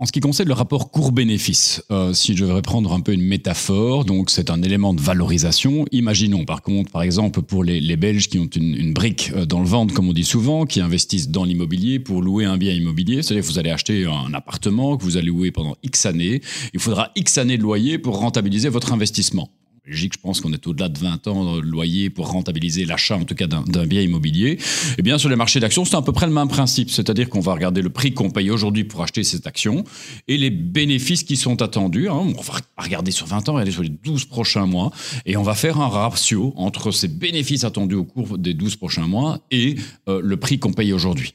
En 0.00 0.06
ce 0.06 0.12
qui 0.12 0.18
concerne 0.18 0.48
le 0.48 0.54
rapport 0.54 0.90
court-bénéfice, 0.90 1.84
euh, 1.92 2.12
si 2.12 2.36
je 2.36 2.44
devrais 2.44 2.62
prendre 2.62 2.92
un 2.92 2.98
peu 2.98 3.12
une 3.12 3.22
métaphore, 3.22 4.04
donc 4.04 4.28
c'est 4.28 4.50
un 4.50 4.60
élément 4.60 4.92
de 4.92 5.00
valorisation. 5.00 5.84
Imaginons 5.92 6.44
par 6.44 6.62
contre, 6.62 6.90
par 6.90 7.02
exemple, 7.02 7.42
pour 7.42 7.62
les, 7.62 7.96
Belges 7.96 8.28
qui 8.28 8.40
ont 8.40 8.48
une, 8.56 8.92
brique 8.92 9.30
euh, 9.36 9.46
dans 9.46 9.60
le 9.60 9.66
ventre, 9.66 9.94
comme 9.94 10.08
on 10.08 10.12
dit 10.12 10.24
souvent, 10.24 10.66
qui 10.66 10.80
investissent 10.80 11.28
dans 11.28 11.44
l'immobilier 11.44 12.00
pour 12.00 12.22
louer 12.22 12.44
un 12.44 12.56
bien 12.56 12.72
immobilier, 12.72 13.22
c'est-à-dire 13.22 13.44
que 13.44 13.52
vous 13.52 13.58
allez 13.60 13.70
acheter 13.70 14.04
un 14.04 14.34
appartement 14.34 14.96
que 14.96 15.04
vous 15.04 15.16
allez 15.16 15.28
louer 15.28 15.52
pendant 15.52 15.76
X 15.84 16.06
années, 16.06 16.40
il 16.72 16.80
faudra 16.80 17.12
X 17.14 17.38
années 17.38 17.56
de 17.56 17.62
loyer 17.62 17.98
pour 17.98 18.18
rentabiliser 18.18 18.70
votre 18.70 18.92
investissement 18.92 19.48
je 19.86 20.08
pense 20.20 20.40
qu'on 20.40 20.52
est 20.52 20.66
au-delà 20.66 20.88
de 20.88 20.98
20 20.98 21.26
ans 21.26 21.56
de 21.56 21.60
loyer 21.60 22.08
pour 22.08 22.30
rentabiliser 22.30 22.86
l'achat, 22.86 23.16
en 23.16 23.24
tout 23.24 23.34
cas 23.34 23.46
d'un 23.46 23.86
bien 23.86 24.00
immobilier. 24.00 24.58
Eh 24.96 25.02
bien, 25.02 25.18
sur 25.18 25.28
les 25.28 25.36
marchés 25.36 25.60
d'actions, 25.60 25.84
c'est 25.84 25.96
à 25.96 26.02
peu 26.02 26.12
près 26.12 26.26
le 26.26 26.32
même 26.32 26.48
principe. 26.48 26.90
C'est-à-dire 26.90 27.28
qu'on 27.28 27.40
va 27.40 27.52
regarder 27.52 27.82
le 27.82 27.90
prix 27.90 28.14
qu'on 28.14 28.30
paye 28.30 28.50
aujourd'hui 28.50 28.84
pour 28.84 29.02
acheter 29.02 29.24
cette 29.24 29.46
action 29.46 29.84
et 30.26 30.38
les 30.38 30.50
bénéfices 30.50 31.22
qui 31.22 31.36
sont 31.36 31.60
attendus. 31.60 32.08
Hein. 32.08 32.32
On 32.38 32.40
va 32.40 32.54
regarder 32.78 33.10
sur 33.10 33.26
20 33.26 33.48
ans, 33.48 33.52
regarder 33.54 33.72
sur 33.72 33.82
les 33.82 33.90
12 33.90 34.24
prochains 34.24 34.66
mois 34.66 34.90
et 35.26 35.36
on 35.36 35.42
va 35.42 35.54
faire 35.54 35.78
un 35.80 35.88
ratio 35.88 36.54
entre 36.56 36.90
ces 36.90 37.08
bénéfices 37.08 37.64
attendus 37.64 37.96
au 37.96 38.04
cours 38.04 38.38
des 38.38 38.54
12 38.54 38.76
prochains 38.76 39.06
mois 39.06 39.40
et 39.50 39.76
euh, 40.08 40.20
le 40.22 40.36
prix 40.38 40.58
qu'on 40.58 40.72
paye 40.72 40.92
aujourd'hui. 40.92 41.34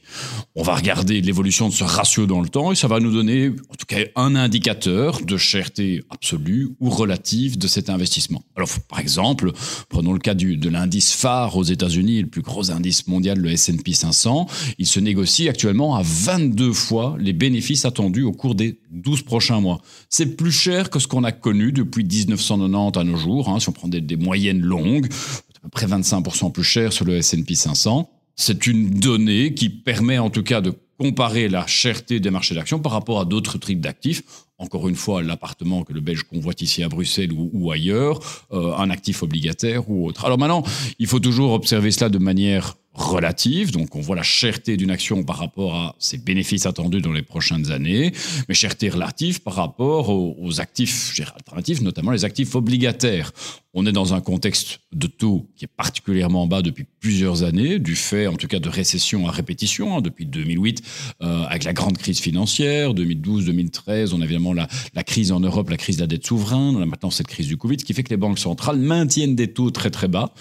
On 0.56 0.62
va 0.64 0.74
regarder 0.74 1.20
l'évolution 1.20 1.68
de 1.68 1.74
ce 1.74 1.84
ratio 1.84 2.26
dans 2.26 2.40
le 2.40 2.48
temps 2.48 2.72
et 2.72 2.74
ça 2.74 2.88
va 2.88 2.98
nous 2.98 3.12
donner, 3.12 3.48
en 3.48 3.74
tout 3.74 3.86
cas, 3.86 3.98
un 4.16 4.34
indicateur 4.34 5.24
de 5.24 5.36
cherté 5.36 6.02
absolue 6.10 6.70
ou 6.80 6.90
relative 6.90 7.56
de 7.56 7.68
cet 7.68 7.90
investissement. 7.90 8.39
Alors, 8.56 8.68
par 8.88 9.00
exemple, 9.00 9.52
prenons 9.88 10.12
le 10.12 10.18
cas 10.18 10.34
de 10.34 10.68
l'indice 10.68 11.12
phare 11.12 11.56
aux 11.56 11.62
États-Unis, 11.62 12.22
le 12.22 12.28
plus 12.28 12.42
gros 12.42 12.70
indice 12.70 13.06
mondial, 13.06 13.38
le 13.38 13.50
S&P 13.50 13.92
500. 13.92 14.46
Il 14.78 14.86
se 14.86 15.00
négocie 15.00 15.48
actuellement 15.48 15.96
à 15.96 16.02
22 16.02 16.72
fois 16.72 17.16
les 17.18 17.32
bénéfices 17.32 17.84
attendus 17.84 18.22
au 18.22 18.32
cours 18.32 18.54
des 18.54 18.80
12 18.90 19.22
prochains 19.22 19.60
mois. 19.60 19.80
C'est 20.08 20.36
plus 20.36 20.52
cher 20.52 20.90
que 20.90 20.98
ce 20.98 21.06
qu'on 21.06 21.24
a 21.24 21.32
connu 21.32 21.72
depuis 21.72 22.04
1990 22.04 22.98
à 22.98 23.04
nos 23.04 23.16
jours. 23.16 23.48
Hein, 23.48 23.60
si 23.60 23.68
on 23.68 23.72
prend 23.72 23.88
des, 23.88 24.00
des 24.00 24.16
moyennes 24.16 24.60
longues, 24.60 25.08
à 25.56 25.60
peu 25.62 25.68
près 25.68 25.86
25% 25.86 26.52
plus 26.52 26.64
cher 26.64 26.92
sur 26.92 27.04
le 27.04 27.16
S&P 27.16 27.54
500. 27.54 28.10
C'est 28.36 28.66
une 28.66 28.90
donnée 28.90 29.54
qui 29.54 29.68
permet 29.68 30.18
en 30.18 30.30
tout 30.30 30.42
cas 30.42 30.60
de 30.60 30.72
comparer 30.98 31.48
la 31.48 31.66
cherté 31.66 32.20
des 32.20 32.30
marchés 32.30 32.54
d'actions 32.54 32.78
par 32.78 32.92
rapport 32.92 33.20
à 33.20 33.24
d'autres 33.24 33.58
types 33.58 33.80
d'actifs. 33.80 34.22
Encore 34.60 34.88
une 34.90 34.94
fois, 34.94 35.22
l'appartement 35.22 35.84
que 35.84 35.94
le 35.94 36.00
Belge 36.00 36.24
convoite 36.24 36.60
ici 36.60 36.82
à 36.82 36.88
Bruxelles 36.88 37.32
ou, 37.32 37.72
ailleurs, 37.72 38.20
euh, 38.52 38.74
un 38.76 38.90
actif 38.90 39.22
obligataire 39.22 39.88
ou 39.90 40.06
autre. 40.06 40.26
Alors 40.26 40.38
maintenant, 40.38 40.62
il 40.98 41.06
faut 41.06 41.18
toujours 41.18 41.52
observer 41.52 41.90
cela 41.90 42.10
de 42.10 42.18
manière 42.18 42.76
relative, 42.92 43.70
donc 43.70 43.94
on 43.94 44.00
voit 44.00 44.16
la 44.16 44.22
cherté 44.22 44.76
d'une 44.76 44.90
action 44.90 45.22
par 45.22 45.38
rapport 45.38 45.74
à 45.74 45.94
ses 45.98 46.18
bénéfices 46.18 46.66
attendus 46.66 47.00
dans 47.00 47.12
les 47.12 47.22
prochaines 47.22 47.70
années, 47.70 48.12
mais 48.48 48.54
cherté 48.54 48.88
relative 48.88 49.42
par 49.42 49.54
rapport 49.54 50.10
aux, 50.10 50.60
actifs 50.60 51.18
alternatifs, 51.36 51.80
notamment 51.80 52.10
les 52.10 52.24
actifs 52.24 52.54
obligataires. 52.56 53.32
On 53.72 53.86
est 53.86 53.92
dans 53.92 54.14
un 54.14 54.20
contexte 54.20 54.80
de 54.92 55.06
taux 55.06 55.48
qui 55.54 55.64
est 55.64 55.68
particulièrement 55.68 56.48
bas 56.48 56.60
depuis 56.60 56.84
plusieurs 56.98 57.44
années, 57.44 57.78
du 57.78 57.94
fait 57.94 58.26
en 58.26 58.34
tout 58.34 58.48
cas 58.48 58.58
de 58.58 58.68
récession 58.68 59.28
à 59.28 59.30
répétition, 59.30 59.96
hein, 59.96 60.00
depuis 60.00 60.26
2008 60.26 60.82
euh, 61.22 61.44
avec 61.44 61.62
la 61.62 61.72
grande 61.72 61.96
crise 61.96 62.18
financière, 62.18 62.92
2012-2013, 62.94 64.12
on 64.12 64.20
a 64.20 64.24
évidemment 64.24 64.49
la, 64.52 64.68
crise 65.04 65.32
en 65.32 65.40
Europe, 65.40 65.70
la 65.70 65.76
crise 65.76 65.96
de 65.96 66.02
la 66.02 66.06
dette 66.06 66.26
souveraine, 66.26 66.76
on 66.76 66.82
a 66.82 66.86
maintenant 66.86 67.10
cette 67.10 67.26
crise 67.26 67.46
du 67.46 67.56
Covid, 67.56 67.80
ce 67.80 67.84
qui 67.84 67.94
fait 67.94 68.02
que 68.02 68.10
les 68.10 68.16
banques 68.16 68.38
centrales 68.38 68.78
maintiennent 68.78 69.34
des 69.34 69.52
taux 69.52 69.70
très 69.70 69.90
très 69.90 70.08
bas. 70.08 70.32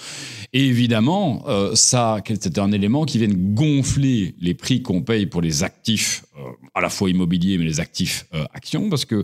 Et 0.53 0.65
évidemment, 0.65 1.43
euh, 1.47 1.75
ça, 1.75 2.21
c'est 2.27 2.57
un 2.57 2.71
élément 2.71 3.05
qui 3.05 3.17
vient 3.17 3.29
gonfler 3.29 4.35
les 4.39 4.53
prix 4.53 4.81
qu'on 4.81 5.01
paye 5.01 5.25
pour 5.25 5.41
les 5.41 5.63
actifs 5.63 6.23
euh, 6.37 6.41
à 6.73 6.81
la 6.81 6.89
fois 6.89 7.09
immobiliers 7.09 7.57
mais 7.57 7.65
les 7.65 7.79
actifs 7.79 8.25
euh, 8.33 8.45
actions 8.53 8.89
parce 8.89 9.05
que 9.05 9.23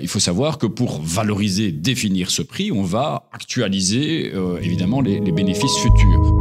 il 0.00 0.08
faut 0.08 0.20
savoir 0.20 0.58
que 0.58 0.66
pour 0.66 1.00
valoriser, 1.02 1.72
définir 1.72 2.30
ce 2.30 2.42
prix, 2.42 2.70
on 2.70 2.82
va 2.82 3.28
actualiser 3.32 4.32
évidemment 4.62 5.00
les 5.00 5.32
bénéfices 5.32 5.76
futurs. 5.78 6.39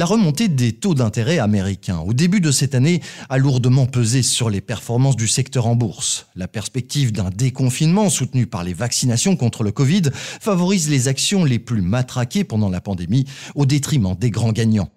La 0.00 0.06
remontée 0.06 0.48
des 0.48 0.72
taux 0.72 0.94
d'intérêt 0.94 1.40
américains 1.40 1.98
au 1.98 2.14
début 2.14 2.40
de 2.40 2.50
cette 2.50 2.74
année 2.74 3.02
a 3.28 3.36
lourdement 3.36 3.84
pesé 3.84 4.22
sur 4.22 4.48
les 4.48 4.62
performances 4.62 5.14
du 5.14 5.28
secteur 5.28 5.66
en 5.66 5.76
bourse. 5.76 6.26
La 6.34 6.48
perspective 6.48 7.12
d'un 7.12 7.28
déconfinement 7.28 8.08
soutenu 8.08 8.46
par 8.46 8.64
les 8.64 8.72
vaccinations 8.72 9.36
contre 9.36 9.62
le 9.62 9.72
Covid 9.72 10.04
favorise 10.14 10.88
les 10.88 11.08
actions 11.08 11.44
les 11.44 11.58
plus 11.58 11.82
matraquées 11.82 12.44
pendant 12.44 12.70
la 12.70 12.80
pandémie 12.80 13.26
au 13.54 13.66
détriment 13.66 14.16
des 14.18 14.30
grands 14.30 14.52
gagnants. 14.52 14.88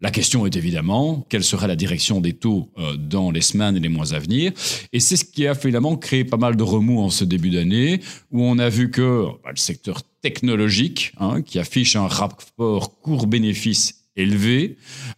La 0.00 0.12
question 0.12 0.46
est 0.46 0.54
évidemment 0.54 1.26
quelle 1.28 1.42
sera 1.42 1.66
la 1.66 1.74
direction 1.74 2.20
des 2.20 2.34
taux 2.34 2.70
euh, 2.78 2.96
dans 2.96 3.32
les 3.32 3.40
semaines 3.40 3.76
et 3.76 3.80
les 3.80 3.88
mois 3.88 4.14
à 4.14 4.20
venir? 4.20 4.52
Et 4.92 5.00
c'est 5.00 5.16
ce 5.16 5.24
qui 5.24 5.48
a 5.48 5.56
finalement 5.56 5.96
créé 5.96 6.24
pas 6.24 6.36
mal 6.36 6.54
de 6.54 6.62
remous 6.62 7.00
en 7.00 7.10
ce 7.10 7.24
début 7.24 7.50
d'année, 7.50 8.00
où 8.30 8.44
on 8.44 8.60
a 8.60 8.68
vu 8.68 8.92
que 8.92 9.24
bah, 9.42 9.50
le 9.50 9.56
secteur 9.56 10.02
technologique, 10.22 11.14
hein, 11.18 11.42
qui 11.42 11.58
affiche 11.58 11.96
un 11.96 12.06
rapport 12.06 13.00
court-bénéfice 13.00 13.99
élevé 14.16 14.76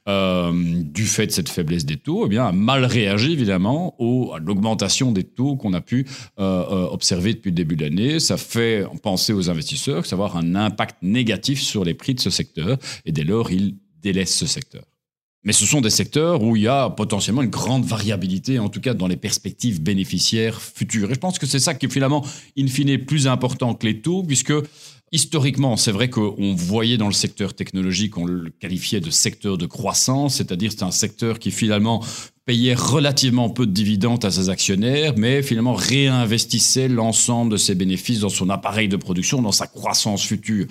euh, 0.08 0.52
du 0.82 1.04
fait 1.04 1.26
de 1.26 1.32
cette 1.32 1.48
faiblesse 1.48 1.84
des 1.84 1.96
taux, 1.96 2.26
eh 2.26 2.28
bien, 2.28 2.46
a 2.46 2.52
mal 2.52 2.84
réagi 2.84 3.32
évidemment 3.32 3.96
à 4.34 4.38
l'augmentation 4.38 5.12
des 5.12 5.24
taux 5.24 5.56
qu'on 5.56 5.72
a 5.72 5.80
pu 5.80 6.06
euh, 6.38 6.86
observer 6.88 7.34
depuis 7.34 7.50
le 7.50 7.56
début 7.56 7.76
de 7.76 7.84
l'année. 7.84 8.20
Ça 8.20 8.36
fait 8.36 8.86
penser 9.02 9.32
aux 9.32 9.50
investisseurs 9.50 10.02
que 10.02 10.08
ça 10.08 10.16
va 10.16 10.24
avoir 10.24 10.36
un 10.36 10.54
impact 10.54 10.96
négatif 11.02 11.60
sur 11.60 11.84
les 11.84 11.94
prix 11.94 12.14
de 12.14 12.20
ce 12.20 12.30
secteur 12.30 12.78
et 13.04 13.12
dès 13.12 13.24
lors, 13.24 13.50
ils 13.50 13.76
délaisse 14.02 14.36
ce 14.36 14.46
secteur. 14.46 14.82
Mais 15.44 15.52
ce 15.52 15.66
sont 15.66 15.80
des 15.80 15.90
secteurs 15.90 16.42
où 16.42 16.54
il 16.54 16.62
y 16.62 16.68
a 16.68 16.88
potentiellement 16.90 17.42
une 17.42 17.50
grande 17.50 17.84
variabilité, 17.84 18.58
en 18.58 18.68
tout 18.68 18.80
cas 18.80 18.94
dans 18.94 19.08
les 19.08 19.16
perspectives 19.16 19.82
bénéficiaires 19.82 20.60
futures. 20.62 21.10
Et 21.10 21.14
je 21.14 21.18
pense 21.18 21.38
que 21.38 21.46
c'est 21.46 21.58
ça 21.58 21.74
qui 21.74 21.86
est 21.86 21.92
finalement, 21.92 22.24
in 22.56 22.68
fine, 22.68 23.04
plus 23.04 23.26
important 23.26 23.74
que 23.74 23.86
les 23.86 24.00
taux, 24.00 24.22
puisque 24.22 24.52
historiquement, 25.10 25.76
c'est 25.76 25.92
vrai 25.92 26.08
qu'on 26.08 26.54
voyait 26.54 26.96
dans 26.96 27.06
le 27.06 27.12
secteur 27.12 27.54
technologique, 27.54 28.16
on 28.16 28.24
le 28.24 28.50
qualifiait 28.50 29.00
de 29.00 29.10
secteur 29.10 29.58
de 29.58 29.66
croissance, 29.66 30.36
c'est-à-dire 30.36 30.72
c'est 30.72 30.84
un 30.84 30.90
secteur 30.90 31.38
qui 31.38 31.50
finalement 31.50 32.04
payait 32.44 32.74
relativement 32.74 33.50
peu 33.50 33.66
de 33.66 33.70
dividendes 33.70 34.24
à 34.24 34.30
ses 34.32 34.48
actionnaires, 34.48 35.14
mais 35.16 35.42
finalement 35.42 35.74
réinvestissait 35.74 36.88
l'ensemble 36.88 37.52
de 37.52 37.56
ses 37.56 37.76
bénéfices 37.76 38.20
dans 38.20 38.28
son 38.28 38.50
appareil 38.50 38.88
de 38.88 38.96
production, 38.96 39.40
dans 39.40 39.52
sa 39.52 39.68
croissance 39.68 40.24
future. 40.24 40.66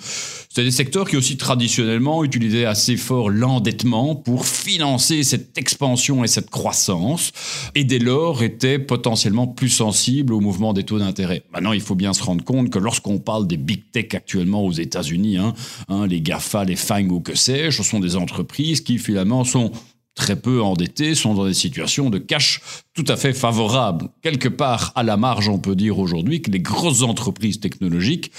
C'est 0.50 0.64
des 0.64 0.70
secteurs 0.70 1.08
qui 1.08 1.16
aussi 1.16 1.38
traditionnellement 1.38 2.24
utilisaient 2.24 2.66
assez 2.66 2.98
fort 2.98 3.30
l'endettement 3.30 4.14
pour 4.14 4.44
financer 4.44 5.22
cette 5.22 5.56
expansion 5.56 6.24
et 6.24 6.28
cette 6.28 6.50
croissance, 6.50 7.32
et 7.74 7.84
dès 7.84 7.98
lors 7.98 8.42
étaient 8.42 8.78
potentiellement 8.78 9.46
plus 9.46 9.70
sensibles 9.70 10.34
au 10.34 10.40
mouvement 10.40 10.74
des 10.74 10.84
taux 10.84 10.98
d'intérêt. 10.98 11.42
Maintenant, 11.54 11.72
il 11.72 11.80
faut 11.80 11.94
bien 11.94 12.12
se 12.12 12.22
rendre 12.22 12.44
compte 12.44 12.68
que 12.68 12.78
lorsqu'on 12.78 13.18
parle 13.18 13.46
des 13.46 13.56
big 13.56 13.90
tech 13.92 14.08
actuellement 14.12 14.62
aux 14.62 14.72
États-Unis, 14.72 15.38
hein, 15.38 15.54
hein, 15.88 16.06
les 16.06 16.20
GAFA, 16.20 16.64
les 16.64 16.76
FANG 16.76 17.10
ou 17.12 17.20
que 17.20 17.34
sais-je, 17.34 17.78
ce 17.78 17.82
sont 17.82 18.00
des 18.00 18.16
entreprises 18.16 18.82
qui 18.82 18.98
finalement 18.98 19.44
sont 19.44 19.72
très 20.14 20.36
peu 20.36 20.62
endettés 20.62 21.14
sont 21.14 21.34
dans 21.34 21.46
des 21.46 21.54
situations 21.54 22.10
de 22.10 22.18
cash 22.18 22.60
tout 22.94 23.04
à 23.08 23.16
fait 23.16 23.32
favorables. 23.32 24.08
Quelque 24.22 24.48
part 24.48 24.92
à 24.94 25.02
la 25.02 25.16
marge, 25.16 25.48
on 25.48 25.58
peut 25.58 25.76
dire 25.76 25.98
aujourd'hui 25.98 26.42
que 26.42 26.50
les 26.50 26.60
grosses 26.60 27.02
entreprises 27.02 27.60
technologiques 27.60 28.32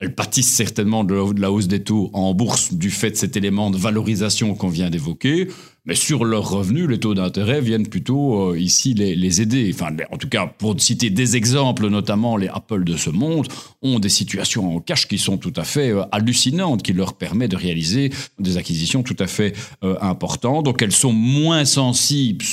elles 0.00 0.14
pâtissent 0.14 0.54
certainement 0.54 1.04
de 1.04 1.40
la 1.40 1.52
hausse 1.52 1.68
des 1.68 1.84
taux 1.84 2.10
en 2.14 2.32
bourse 2.32 2.72
du 2.72 2.90
fait 2.90 3.10
de 3.10 3.16
cet 3.16 3.36
élément 3.36 3.70
de 3.70 3.76
valorisation 3.76 4.54
qu'on 4.54 4.68
vient 4.68 4.88
d'évoquer, 4.88 5.48
mais 5.86 5.94
sur 5.94 6.24
leurs 6.24 6.48
revenus, 6.50 6.88
les 6.88 7.00
taux 7.00 7.14
d'intérêt 7.14 7.60
viennent 7.60 7.86
plutôt 7.86 8.50
euh, 8.50 8.58
ici 8.58 8.94
les, 8.94 9.40
aider. 9.40 9.70
Enfin, 9.74 9.94
en 10.10 10.16
tout 10.16 10.28
cas, 10.28 10.46
pour 10.46 10.78
citer 10.80 11.10
des 11.10 11.36
exemples, 11.36 11.88
notamment 11.88 12.36
les 12.36 12.48
Apple 12.48 12.84
de 12.84 12.96
ce 12.96 13.10
monde, 13.10 13.48
ont 13.82 13.98
des 13.98 14.08
situations 14.08 14.76
en 14.76 14.80
cash 14.80 15.08
qui 15.08 15.18
sont 15.18 15.38
tout 15.38 15.52
à 15.56 15.64
fait 15.64 15.90
euh, 15.90 16.02
hallucinantes, 16.12 16.82
qui 16.82 16.92
leur 16.92 17.14
permettent 17.14 17.52
de 17.52 17.56
réaliser 17.56 18.10
des 18.38 18.56
acquisitions 18.56 19.02
tout 19.02 19.16
à 19.18 19.26
fait 19.26 19.54
euh, 19.82 19.96
importantes. 20.00 20.64
Donc, 20.64 20.82
elles 20.82 20.92
sont 20.92 21.12
moins 21.12 21.64
sensibles 21.64 22.44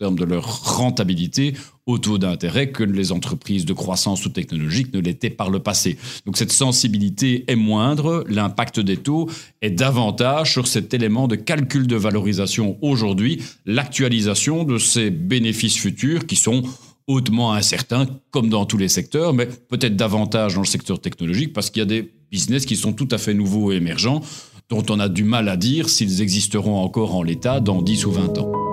termes 0.00 0.18
de 0.18 0.24
leur 0.24 0.78
rentabilité 0.78 1.52
au 1.84 1.98
taux 1.98 2.16
d'intérêt 2.16 2.70
que 2.70 2.82
les 2.82 3.12
entreprises 3.12 3.66
de 3.66 3.74
croissance 3.74 4.24
ou 4.24 4.30
technologique 4.30 4.94
ne 4.94 4.98
l'étaient 4.98 5.28
par 5.28 5.50
le 5.50 5.58
passé. 5.58 5.98
Donc 6.24 6.38
cette 6.38 6.52
sensibilité 6.52 7.44
est 7.48 7.56
moindre, 7.56 8.24
l'impact 8.26 8.80
des 8.80 8.96
taux 8.96 9.28
est 9.60 9.70
davantage 9.70 10.52
sur 10.52 10.66
cet 10.66 10.94
élément 10.94 11.28
de 11.28 11.36
calcul 11.36 11.86
de 11.86 11.96
valorisation 11.96 12.78
aujourd'hui, 12.80 13.42
l'actualisation 13.66 14.64
de 14.64 14.78
ces 14.78 15.10
bénéfices 15.10 15.76
futurs 15.76 16.26
qui 16.26 16.36
sont 16.36 16.62
hautement 17.06 17.52
incertains, 17.52 18.06
comme 18.30 18.48
dans 18.48 18.64
tous 18.64 18.78
les 18.78 18.88
secteurs, 18.88 19.34
mais 19.34 19.46
peut-être 19.68 19.96
davantage 19.96 20.54
dans 20.54 20.62
le 20.62 20.66
secteur 20.66 20.98
technologique, 20.98 21.52
parce 21.52 21.68
qu'il 21.68 21.80
y 21.80 21.82
a 21.82 21.86
des 21.86 22.10
business 22.30 22.64
qui 22.64 22.76
sont 22.76 22.94
tout 22.94 23.08
à 23.10 23.18
fait 23.18 23.34
nouveaux 23.34 23.70
et 23.70 23.76
émergents, 23.76 24.22
dont 24.70 24.84
on 24.88 24.98
a 24.98 25.10
du 25.10 25.24
mal 25.24 25.48
à 25.50 25.58
dire 25.58 25.90
s'ils 25.90 26.22
existeront 26.22 26.78
encore 26.78 27.14
en 27.16 27.22
l'état 27.22 27.60
dans 27.60 27.82
10 27.82 28.06
ou 28.06 28.12
20 28.12 28.38
ans. 28.38 28.69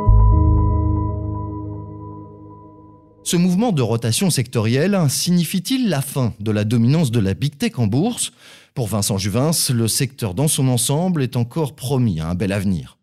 Ce 3.27 3.35
mouvement 3.35 3.73
de 3.73 3.81
rotation 3.81 4.29
sectorielle 4.29 4.97
signifie-t-il 5.09 5.89
la 5.89 6.01
fin 6.01 6.33
de 6.39 6.49
la 6.49 6.63
dominance 6.63 7.11
de 7.11 7.19
la 7.19 7.33
big 7.33 7.57
tech 7.57 7.73
en 7.75 7.85
bourse? 7.85 8.31
Pour 8.73 8.87
Vincent 8.87 9.17
Juvins, 9.17 9.51
le 9.73 9.89
secteur 9.89 10.33
dans 10.33 10.47
son 10.47 10.69
ensemble 10.69 11.21
est 11.21 11.35
encore 11.35 11.75
promis 11.75 12.21
à 12.21 12.29
un 12.29 12.35
bel 12.35 12.53
avenir 12.53 12.96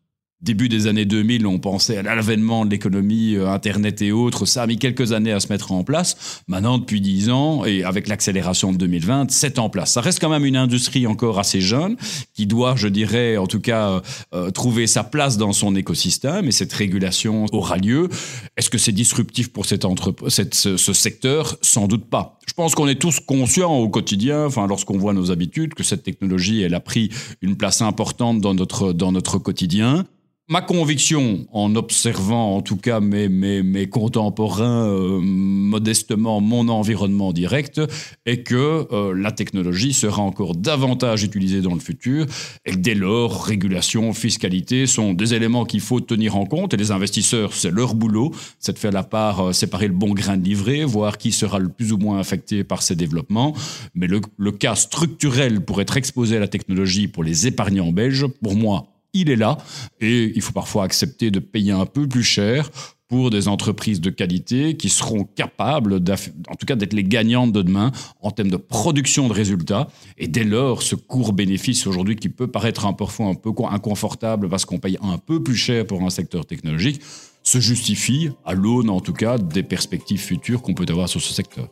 début 0.45 0.69
des 0.69 0.87
années 0.87 1.07
2000, 1.07 1.47
on 1.47 1.59
pensait 1.59 1.97
à 1.97 2.03
l'avènement 2.03 2.65
de 2.65 2.71
l'économie, 2.71 3.35
euh, 3.35 3.49
Internet 3.49 4.03
et 4.03 4.13
autres. 4.13 4.47
Ça 4.47 4.63
a 4.63 4.67
mis 4.67 4.79
quelques 4.79 5.13
années 5.13 5.33
à 5.33 5.41
se 5.41 5.49
mettre 5.49 5.73
en 5.73 5.83
place. 5.83 6.43
Maintenant, 6.47 6.79
depuis 6.79 7.01
10 7.01 7.31
ans, 7.31 7.65
et 7.65 7.83
avec 7.83 8.07
l'accélération 8.07 8.73
de 8.73 8.77
2020, 8.77 9.31
c'est 9.31 9.59
en 9.59 9.71
place. 9.71 9.93
Ça 9.93 10.01
reste 10.01 10.21
quand 10.21 10.29
même 10.29 10.45
une 10.45 10.57
industrie 10.57 11.07
encore 11.07 11.39
assez 11.39 11.61
jeune, 11.61 11.97
qui 12.35 12.47
doit, 12.47 12.77
je 12.77 12.89
dirais, 12.89 13.37
en 13.39 13.47
tout 13.47 13.61
cas, 13.61 13.89
euh, 13.89 14.01
euh, 14.35 14.51
trouver 14.51 14.87
sa 14.87 15.03
place 15.03 15.39
dans 15.39 15.53
son 15.53 15.75
écosystème, 15.75 16.47
et 16.47 16.53
cette 16.53 16.73
régulation 16.73 17.47
aura 17.53 17.79
lieu. 17.79 18.09
Est-ce 18.57 18.71
que 18.71 18.79
c'est 18.79 18.93
disruptif 18.93 19.51
pour 19.53 19.67
cette 19.67 19.85
cette, 20.29 20.55
ce, 20.55 20.77
ce 20.77 20.93
secteur? 20.93 21.57
Sans 21.63 21.89
doute 21.89 22.05
pas. 22.05 22.39
Je 22.47 22.53
pense 22.53 22.75
qu'on 22.75 22.87
est 22.87 23.01
tous 23.01 23.21
conscients 23.21 23.75
au 23.75 23.89
quotidien, 23.89 24.45
enfin, 24.47 24.67
lorsqu'on 24.67 24.99
voit 24.99 25.15
nos 25.15 25.31
habitudes, 25.31 25.75
que 25.75 25.83
cette 25.83 26.03
technologie, 26.03 26.63
elle 26.63 26.75
a 26.75 26.81
pris 26.81 27.11
une 27.41 27.57
place 27.57 27.81
importante 27.81 28.41
dans 28.41 28.55
notre, 28.55 28.93
dans 28.93 29.11
notre 29.11 29.39
quotidien. 29.39 30.05
Ma 30.51 30.61
conviction, 30.61 31.47
en 31.55 31.75
observant 31.75 32.55
en 32.57 32.61
tout 32.61 32.77
cas 32.77 33.01
mes, 33.01 33.31
mes, 33.31 33.63
mes 33.63 33.89
contemporains, 33.89 34.87
euh, 34.87 35.19
modestement 35.23 36.43
mon 36.43 36.69
environnement 36.69 37.33
direct, 37.33 37.81
est 38.27 38.43
que 38.43 38.87
euh, 38.93 39.15
la 39.17 39.33
technologie 39.33 39.95
sera 39.95 40.21
encore 40.21 40.55
davantage 40.55 41.25
utilisée 41.25 41.63
dans 41.63 41.73
le 41.73 41.81
futur 41.81 42.27
et 42.67 42.73
que 42.73 42.77
dès 42.77 42.95
lors, 42.95 43.43
régulation, 43.43 44.13
fiscalité 44.13 44.87
sont 44.87 45.15
des 45.15 45.33
éléments 45.33 45.65
qu'il 45.65 45.81
faut 45.81 46.01
tenir 46.01 46.37
en 46.37 46.45
compte 46.45 46.75
et 46.75 46.77
les 46.77 46.91
investisseurs, 46.91 47.55
c'est 47.55 47.71
leur 47.71 47.95
boulot, 47.95 48.31
c'est 48.59 48.75
de 48.75 48.79
faire 48.79 48.93
la 48.93 49.03
part, 49.03 49.41
euh, 49.41 49.53
séparer 49.55 49.89
le 49.89 49.95
bon 49.95 50.13
grain 50.13 50.37
de 50.37 50.45
livret, 50.45 50.85
voir 50.85 51.17
qui 51.17 51.33
sera 51.33 51.59
le 51.59 51.71
plus 51.71 51.91
ou 51.91 51.97
moins 51.97 52.19
affecté 52.19 52.65
par 52.65 52.83
ces 52.83 52.97
développements. 52.97 53.55
Mais 53.95 54.07
le, 54.07 54.21
le 54.37 54.53
cas 54.53 54.75
structurel 54.75 55.65
pour 55.65 55.81
être 55.81 55.97
exposé 55.97 56.37
à 56.37 56.41
la 56.41 56.49
technologie 56.49 57.09
pour 57.09 57.25
les 57.25 57.47
épargnants 57.47 57.93
belges, 57.93 58.27
pour 58.43 58.57
moi, 58.57 58.94
il 59.15 59.31
est 59.31 59.37
là 59.37 59.57
et 60.01 60.33
il 60.35 60.43
faut 60.43 60.53
parfois 60.53 60.85
accepter 60.85 61.31
de 61.31 61.39
payer 61.39 61.73
un 61.73 61.87
peu 61.87 62.07
plus 62.07 62.25
cher 62.25 62.71
pour 63.09 63.31
des 63.31 63.49
entreprises 63.49 64.01
de 64.01 64.11
qualité 64.11 64.77
qui 64.77 64.89
seront 64.89 65.25
capables, 65.25 65.95
en 65.95 66.55
tout 66.55 66.67
cas, 66.67 66.75
d'être 66.75 66.95
les 66.95 67.05
gagnantes 67.05 67.53
de 67.53 67.63
demain 67.63 67.93
en 68.21 68.31
termes 68.31 68.51
de 68.51 68.57
production 68.57 69.29
de 69.29 69.33
résultats. 69.33 69.89
Et 70.19 70.27
dès 70.27 70.45
lors, 70.45 70.83
ce 70.83 70.95
court-bénéfice 70.95 71.87
aujourd'hui 71.87 72.17
qui 72.17 72.29
peut 72.29 72.47
paraître 72.47 72.87
un, 72.87 72.93
parfois 72.93 73.27
un 73.27 73.35
peu 73.35 73.51
inconfortable 73.71 74.49
parce 74.49 74.65
qu'on 74.65 74.79
paye 74.79 74.99
un 75.03 75.19
peu 75.19 75.43
plus 75.43 75.57
cher 75.57 75.87
pour 75.87 76.03
un 76.03 76.11
secteur 76.11 76.47
technologique, 76.47 77.03
se 77.43 77.61
justifie 77.61 78.31
à 78.45 78.55
l'aune, 78.55 78.89
en 78.89 79.01
tout 79.01 79.13
cas, 79.13 79.37
des 79.37 79.63
perspectives 79.63 80.21
futures 80.21 80.63
qu'on 80.63 80.75
peut 80.75 80.87
avoir 80.89 81.09
sur 81.09 81.21
ce 81.21 81.33
secteur. 81.35 81.69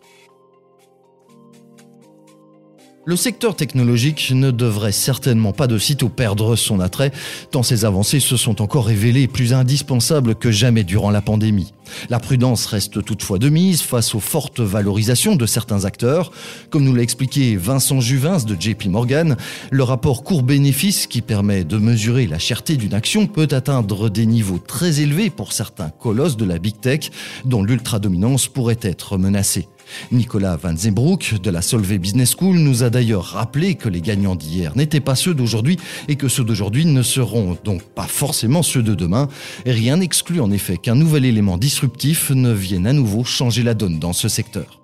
Le 3.04 3.16
secteur 3.16 3.56
technologique 3.56 4.30
ne 4.30 4.52
devrait 4.52 4.92
certainement 4.92 5.52
pas 5.52 5.66
de 5.66 5.76
sitôt 5.76 6.08
perdre 6.08 6.54
son 6.54 6.78
attrait, 6.78 7.10
tant 7.50 7.64
ces 7.64 7.84
avancées 7.84 8.20
se 8.20 8.36
sont 8.36 8.62
encore 8.62 8.86
révélées 8.86 9.26
plus 9.26 9.52
indispensables 9.52 10.36
que 10.36 10.52
jamais 10.52 10.84
durant 10.84 11.10
la 11.10 11.20
pandémie. 11.20 11.72
La 12.10 12.20
prudence 12.20 12.64
reste 12.66 13.04
toutefois 13.04 13.40
de 13.40 13.48
mise 13.48 13.82
face 13.82 14.14
aux 14.14 14.20
fortes 14.20 14.60
valorisations 14.60 15.34
de 15.34 15.46
certains 15.46 15.84
acteurs. 15.84 16.30
Comme 16.70 16.84
nous 16.84 16.94
l'a 16.94 17.02
expliqué 17.02 17.56
Vincent 17.56 18.00
Juvins 18.00 18.38
de 18.38 18.54
JP 18.58 18.86
Morgan, 18.86 19.36
le 19.72 19.82
rapport 19.82 20.22
court-bénéfice 20.22 21.08
qui 21.08 21.22
permet 21.22 21.64
de 21.64 21.78
mesurer 21.78 22.28
la 22.28 22.38
cherté 22.38 22.76
d'une 22.76 22.94
action 22.94 23.26
peut 23.26 23.48
atteindre 23.50 24.10
des 24.10 24.26
niveaux 24.26 24.62
très 24.64 25.00
élevés 25.00 25.28
pour 25.28 25.52
certains 25.52 25.90
colosses 25.90 26.36
de 26.36 26.44
la 26.44 26.60
big 26.60 26.80
tech 26.80 27.10
dont 27.44 27.64
l'ultra-dominance 27.64 28.46
pourrait 28.46 28.78
être 28.80 29.18
menacée. 29.18 29.66
Nicolas 30.10 30.56
Van 30.56 30.76
Zembroek 30.76 31.40
de 31.42 31.50
la 31.50 31.62
Solvay 31.62 31.98
Business 31.98 32.34
School 32.36 32.56
nous 32.56 32.82
a 32.82 32.90
d'ailleurs 32.90 33.24
rappelé 33.24 33.74
que 33.74 33.88
les 33.88 34.00
gagnants 34.00 34.36
d'hier 34.36 34.76
n'étaient 34.76 35.00
pas 35.00 35.14
ceux 35.14 35.34
d'aujourd'hui 35.34 35.78
et 36.08 36.16
que 36.16 36.28
ceux 36.28 36.44
d'aujourd'hui 36.44 36.84
ne 36.84 37.02
seront 37.02 37.56
donc 37.64 37.82
pas 37.82 38.06
forcément 38.06 38.62
ceux 38.62 38.82
de 38.82 38.94
demain. 38.94 39.28
Rien 39.66 39.98
n'exclut 39.98 40.40
en 40.40 40.50
effet 40.50 40.76
qu'un 40.76 40.94
nouvel 40.94 41.24
élément 41.24 41.58
disruptif 41.58 42.30
ne 42.30 42.52
vienne 42.52 42.86
à 42.86 42.92
nouveau 42.92 43.24
changer 43.24 43.62
la 43.62 43.74
donne 43.74 43.98
dans 43.98 44.12
ce 44.12 44.28
secteur. 44.28 44.81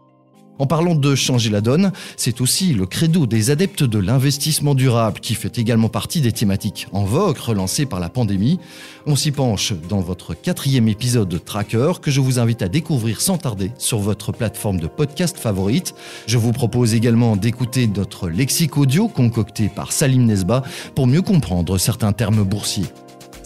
En 0.58 0.66
parlant 0.66 0.94
de 0.94 1.14
changer 1.14 1.50
la 1.50 1.60
donne, 1.60 1.92
c'est 2.16 2.40
aussi 2.40 2.72
le 2.72 2.86
credo 2.86 3.26
des 3.26 3.50
adeptes 3.50 3.84
de 3.84 3.98
l'investissement 3.98 4.74
durable 4.74 5.20
qui 5.20 5.34
fait 5.34 5.58
également 5.58 5.88
partie 5.88 6.20
des 6.20 6.32
thématiques 6.32 6.88
en 6.92 7.04
vogue 7.04 7.38
relancées 7.38 7.86
par 7.86 8.00
la 8.00 8.08
pandémie. 8.08 8.58
On 9.06 9.14
s'y 9.14 9.30
penche 9.30 9.72
dans 9.88 10.00
votre 10.00 10.34
quatrième 10.34 10.88
épisode 10.88 11.28
de 11.28 11.38
Tracker 11.38 11.92
que 12.02 12.10
je 12.10 12.20
vous 12.20 12.38
invite 12.38 12.62
à 12.62 12.68
découvrir 12.68 13.20
sans 13.20 13.38
tarder 13.38 13.70
sur 13.78 13.98
votre 13.98 14.32
plateforme 14.32 14.80
de 14.80 14.86
podcast 14.88 15.38
favorite. 15.38 15.94
Je 16.26 16.38
vous 16.38 16.52
propose 16.52 16.94
également 16.94 17.36
d'écouter 17.36 17.86
notre 17.86 18.28
lexique 18.28 18.76
audio 18.76 19.08
concocté 19.08 19.68
par 19.68 19.92
Salim 19.92 20.26
Nesba 20.26 20.64
pour 20.94 21.06
mieux 21.06 21.22
comprendre 21.22 21.78
certains 21.78 22.12
termes 22.12 22.42
boursiers. 22.42 22.86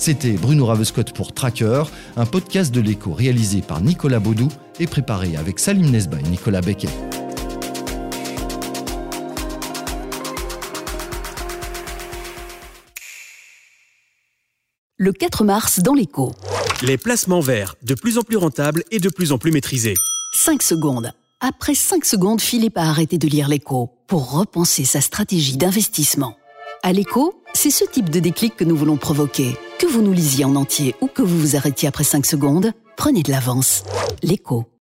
C'était 0.03 0.33
Bruno 0.33 0.67
Ravescott 0.67 1.13
pour 1.13 1.33
Tracker, 1.33 1.85
un 2.17 2.27
podcast 2.27 2.75
de 2.75 2.81
l'écho 2.81 3.13
réalisé 3.13 3.63
par 3.63 3.81
Nicolas 3.81 4.19
Baudou 4.19 4.49
et 4.81 4.89
préparé 4.89 5.37
avec 5.37 5.61
Salim 5.61 5.93
Nesba 5.93 6.19
et 6.19 6.25
Nicolas 6.25 6.61
Becquet. 6.61 6.89
Le 14.97 15.13
4 15.13 15.45
mars 15.45 15.79
dans 15.79 15.95
l'écho. 15.95 16.33
Les 16.83 16.99
placements 16.99 17.39
verts, 17.39 17.77
de 17.85 17.95
plus 17.95 18.19
en 18.19 18.23
plus 18.23 18.39
rentables 18.39 18.83
et 18.91 18.99
de 18.99 19.09
plus 19.09 19.31
en 19.31 19.39
plus 19.39 19.53
maîtrisés. 19.53 19.95
5 20.35 20.63
secondes. 20.63 21.13
Après 21.39 21.77
5 21.77 22.05
secondes, 22.05 22.41
Philippe 22.41 22.77
a 22.77 22.89
arrêté 22.89 23.19
de 23.19 23.29
lire 23.29 23.47
l'écho 23.47 23.93
pour 24.09 24.33
repenser 24.33 24.85
sa 24.85 25.01
stratégie 25.01 25.57
d'investissement. 25.57 26.35
À 26.83 26.93
l'écho, 26.93 27.41
c'est 27.55 27.71
ce 27.71 27.85
type 27.85 28.11
de 28.11 28.19
déclic 28.19 28.57
que 28.57 28.65
nous 28.65 28.77
voulons 28.77 28.97
provoquer. 28.97 29.57
Que 29.83 29.89
vous 29.89 30.01
nous 30.01 30.13
lisiez 30.13 30.45
en 30.45 30.55
entier 30.55 30.95
ou 31.01 31.09
que 31.09 31.23
vous 31.23 31.37
vous 31.37 31.57
arrêtiez 31.57 31.89
après 31.89 32.05
5 32.05 32.25
secondes, 32.25 32.71
prenez 32.97 33.25
de 33.25 33.33
l'avance. 33.33 33.83
L'écho. 34.23 34.72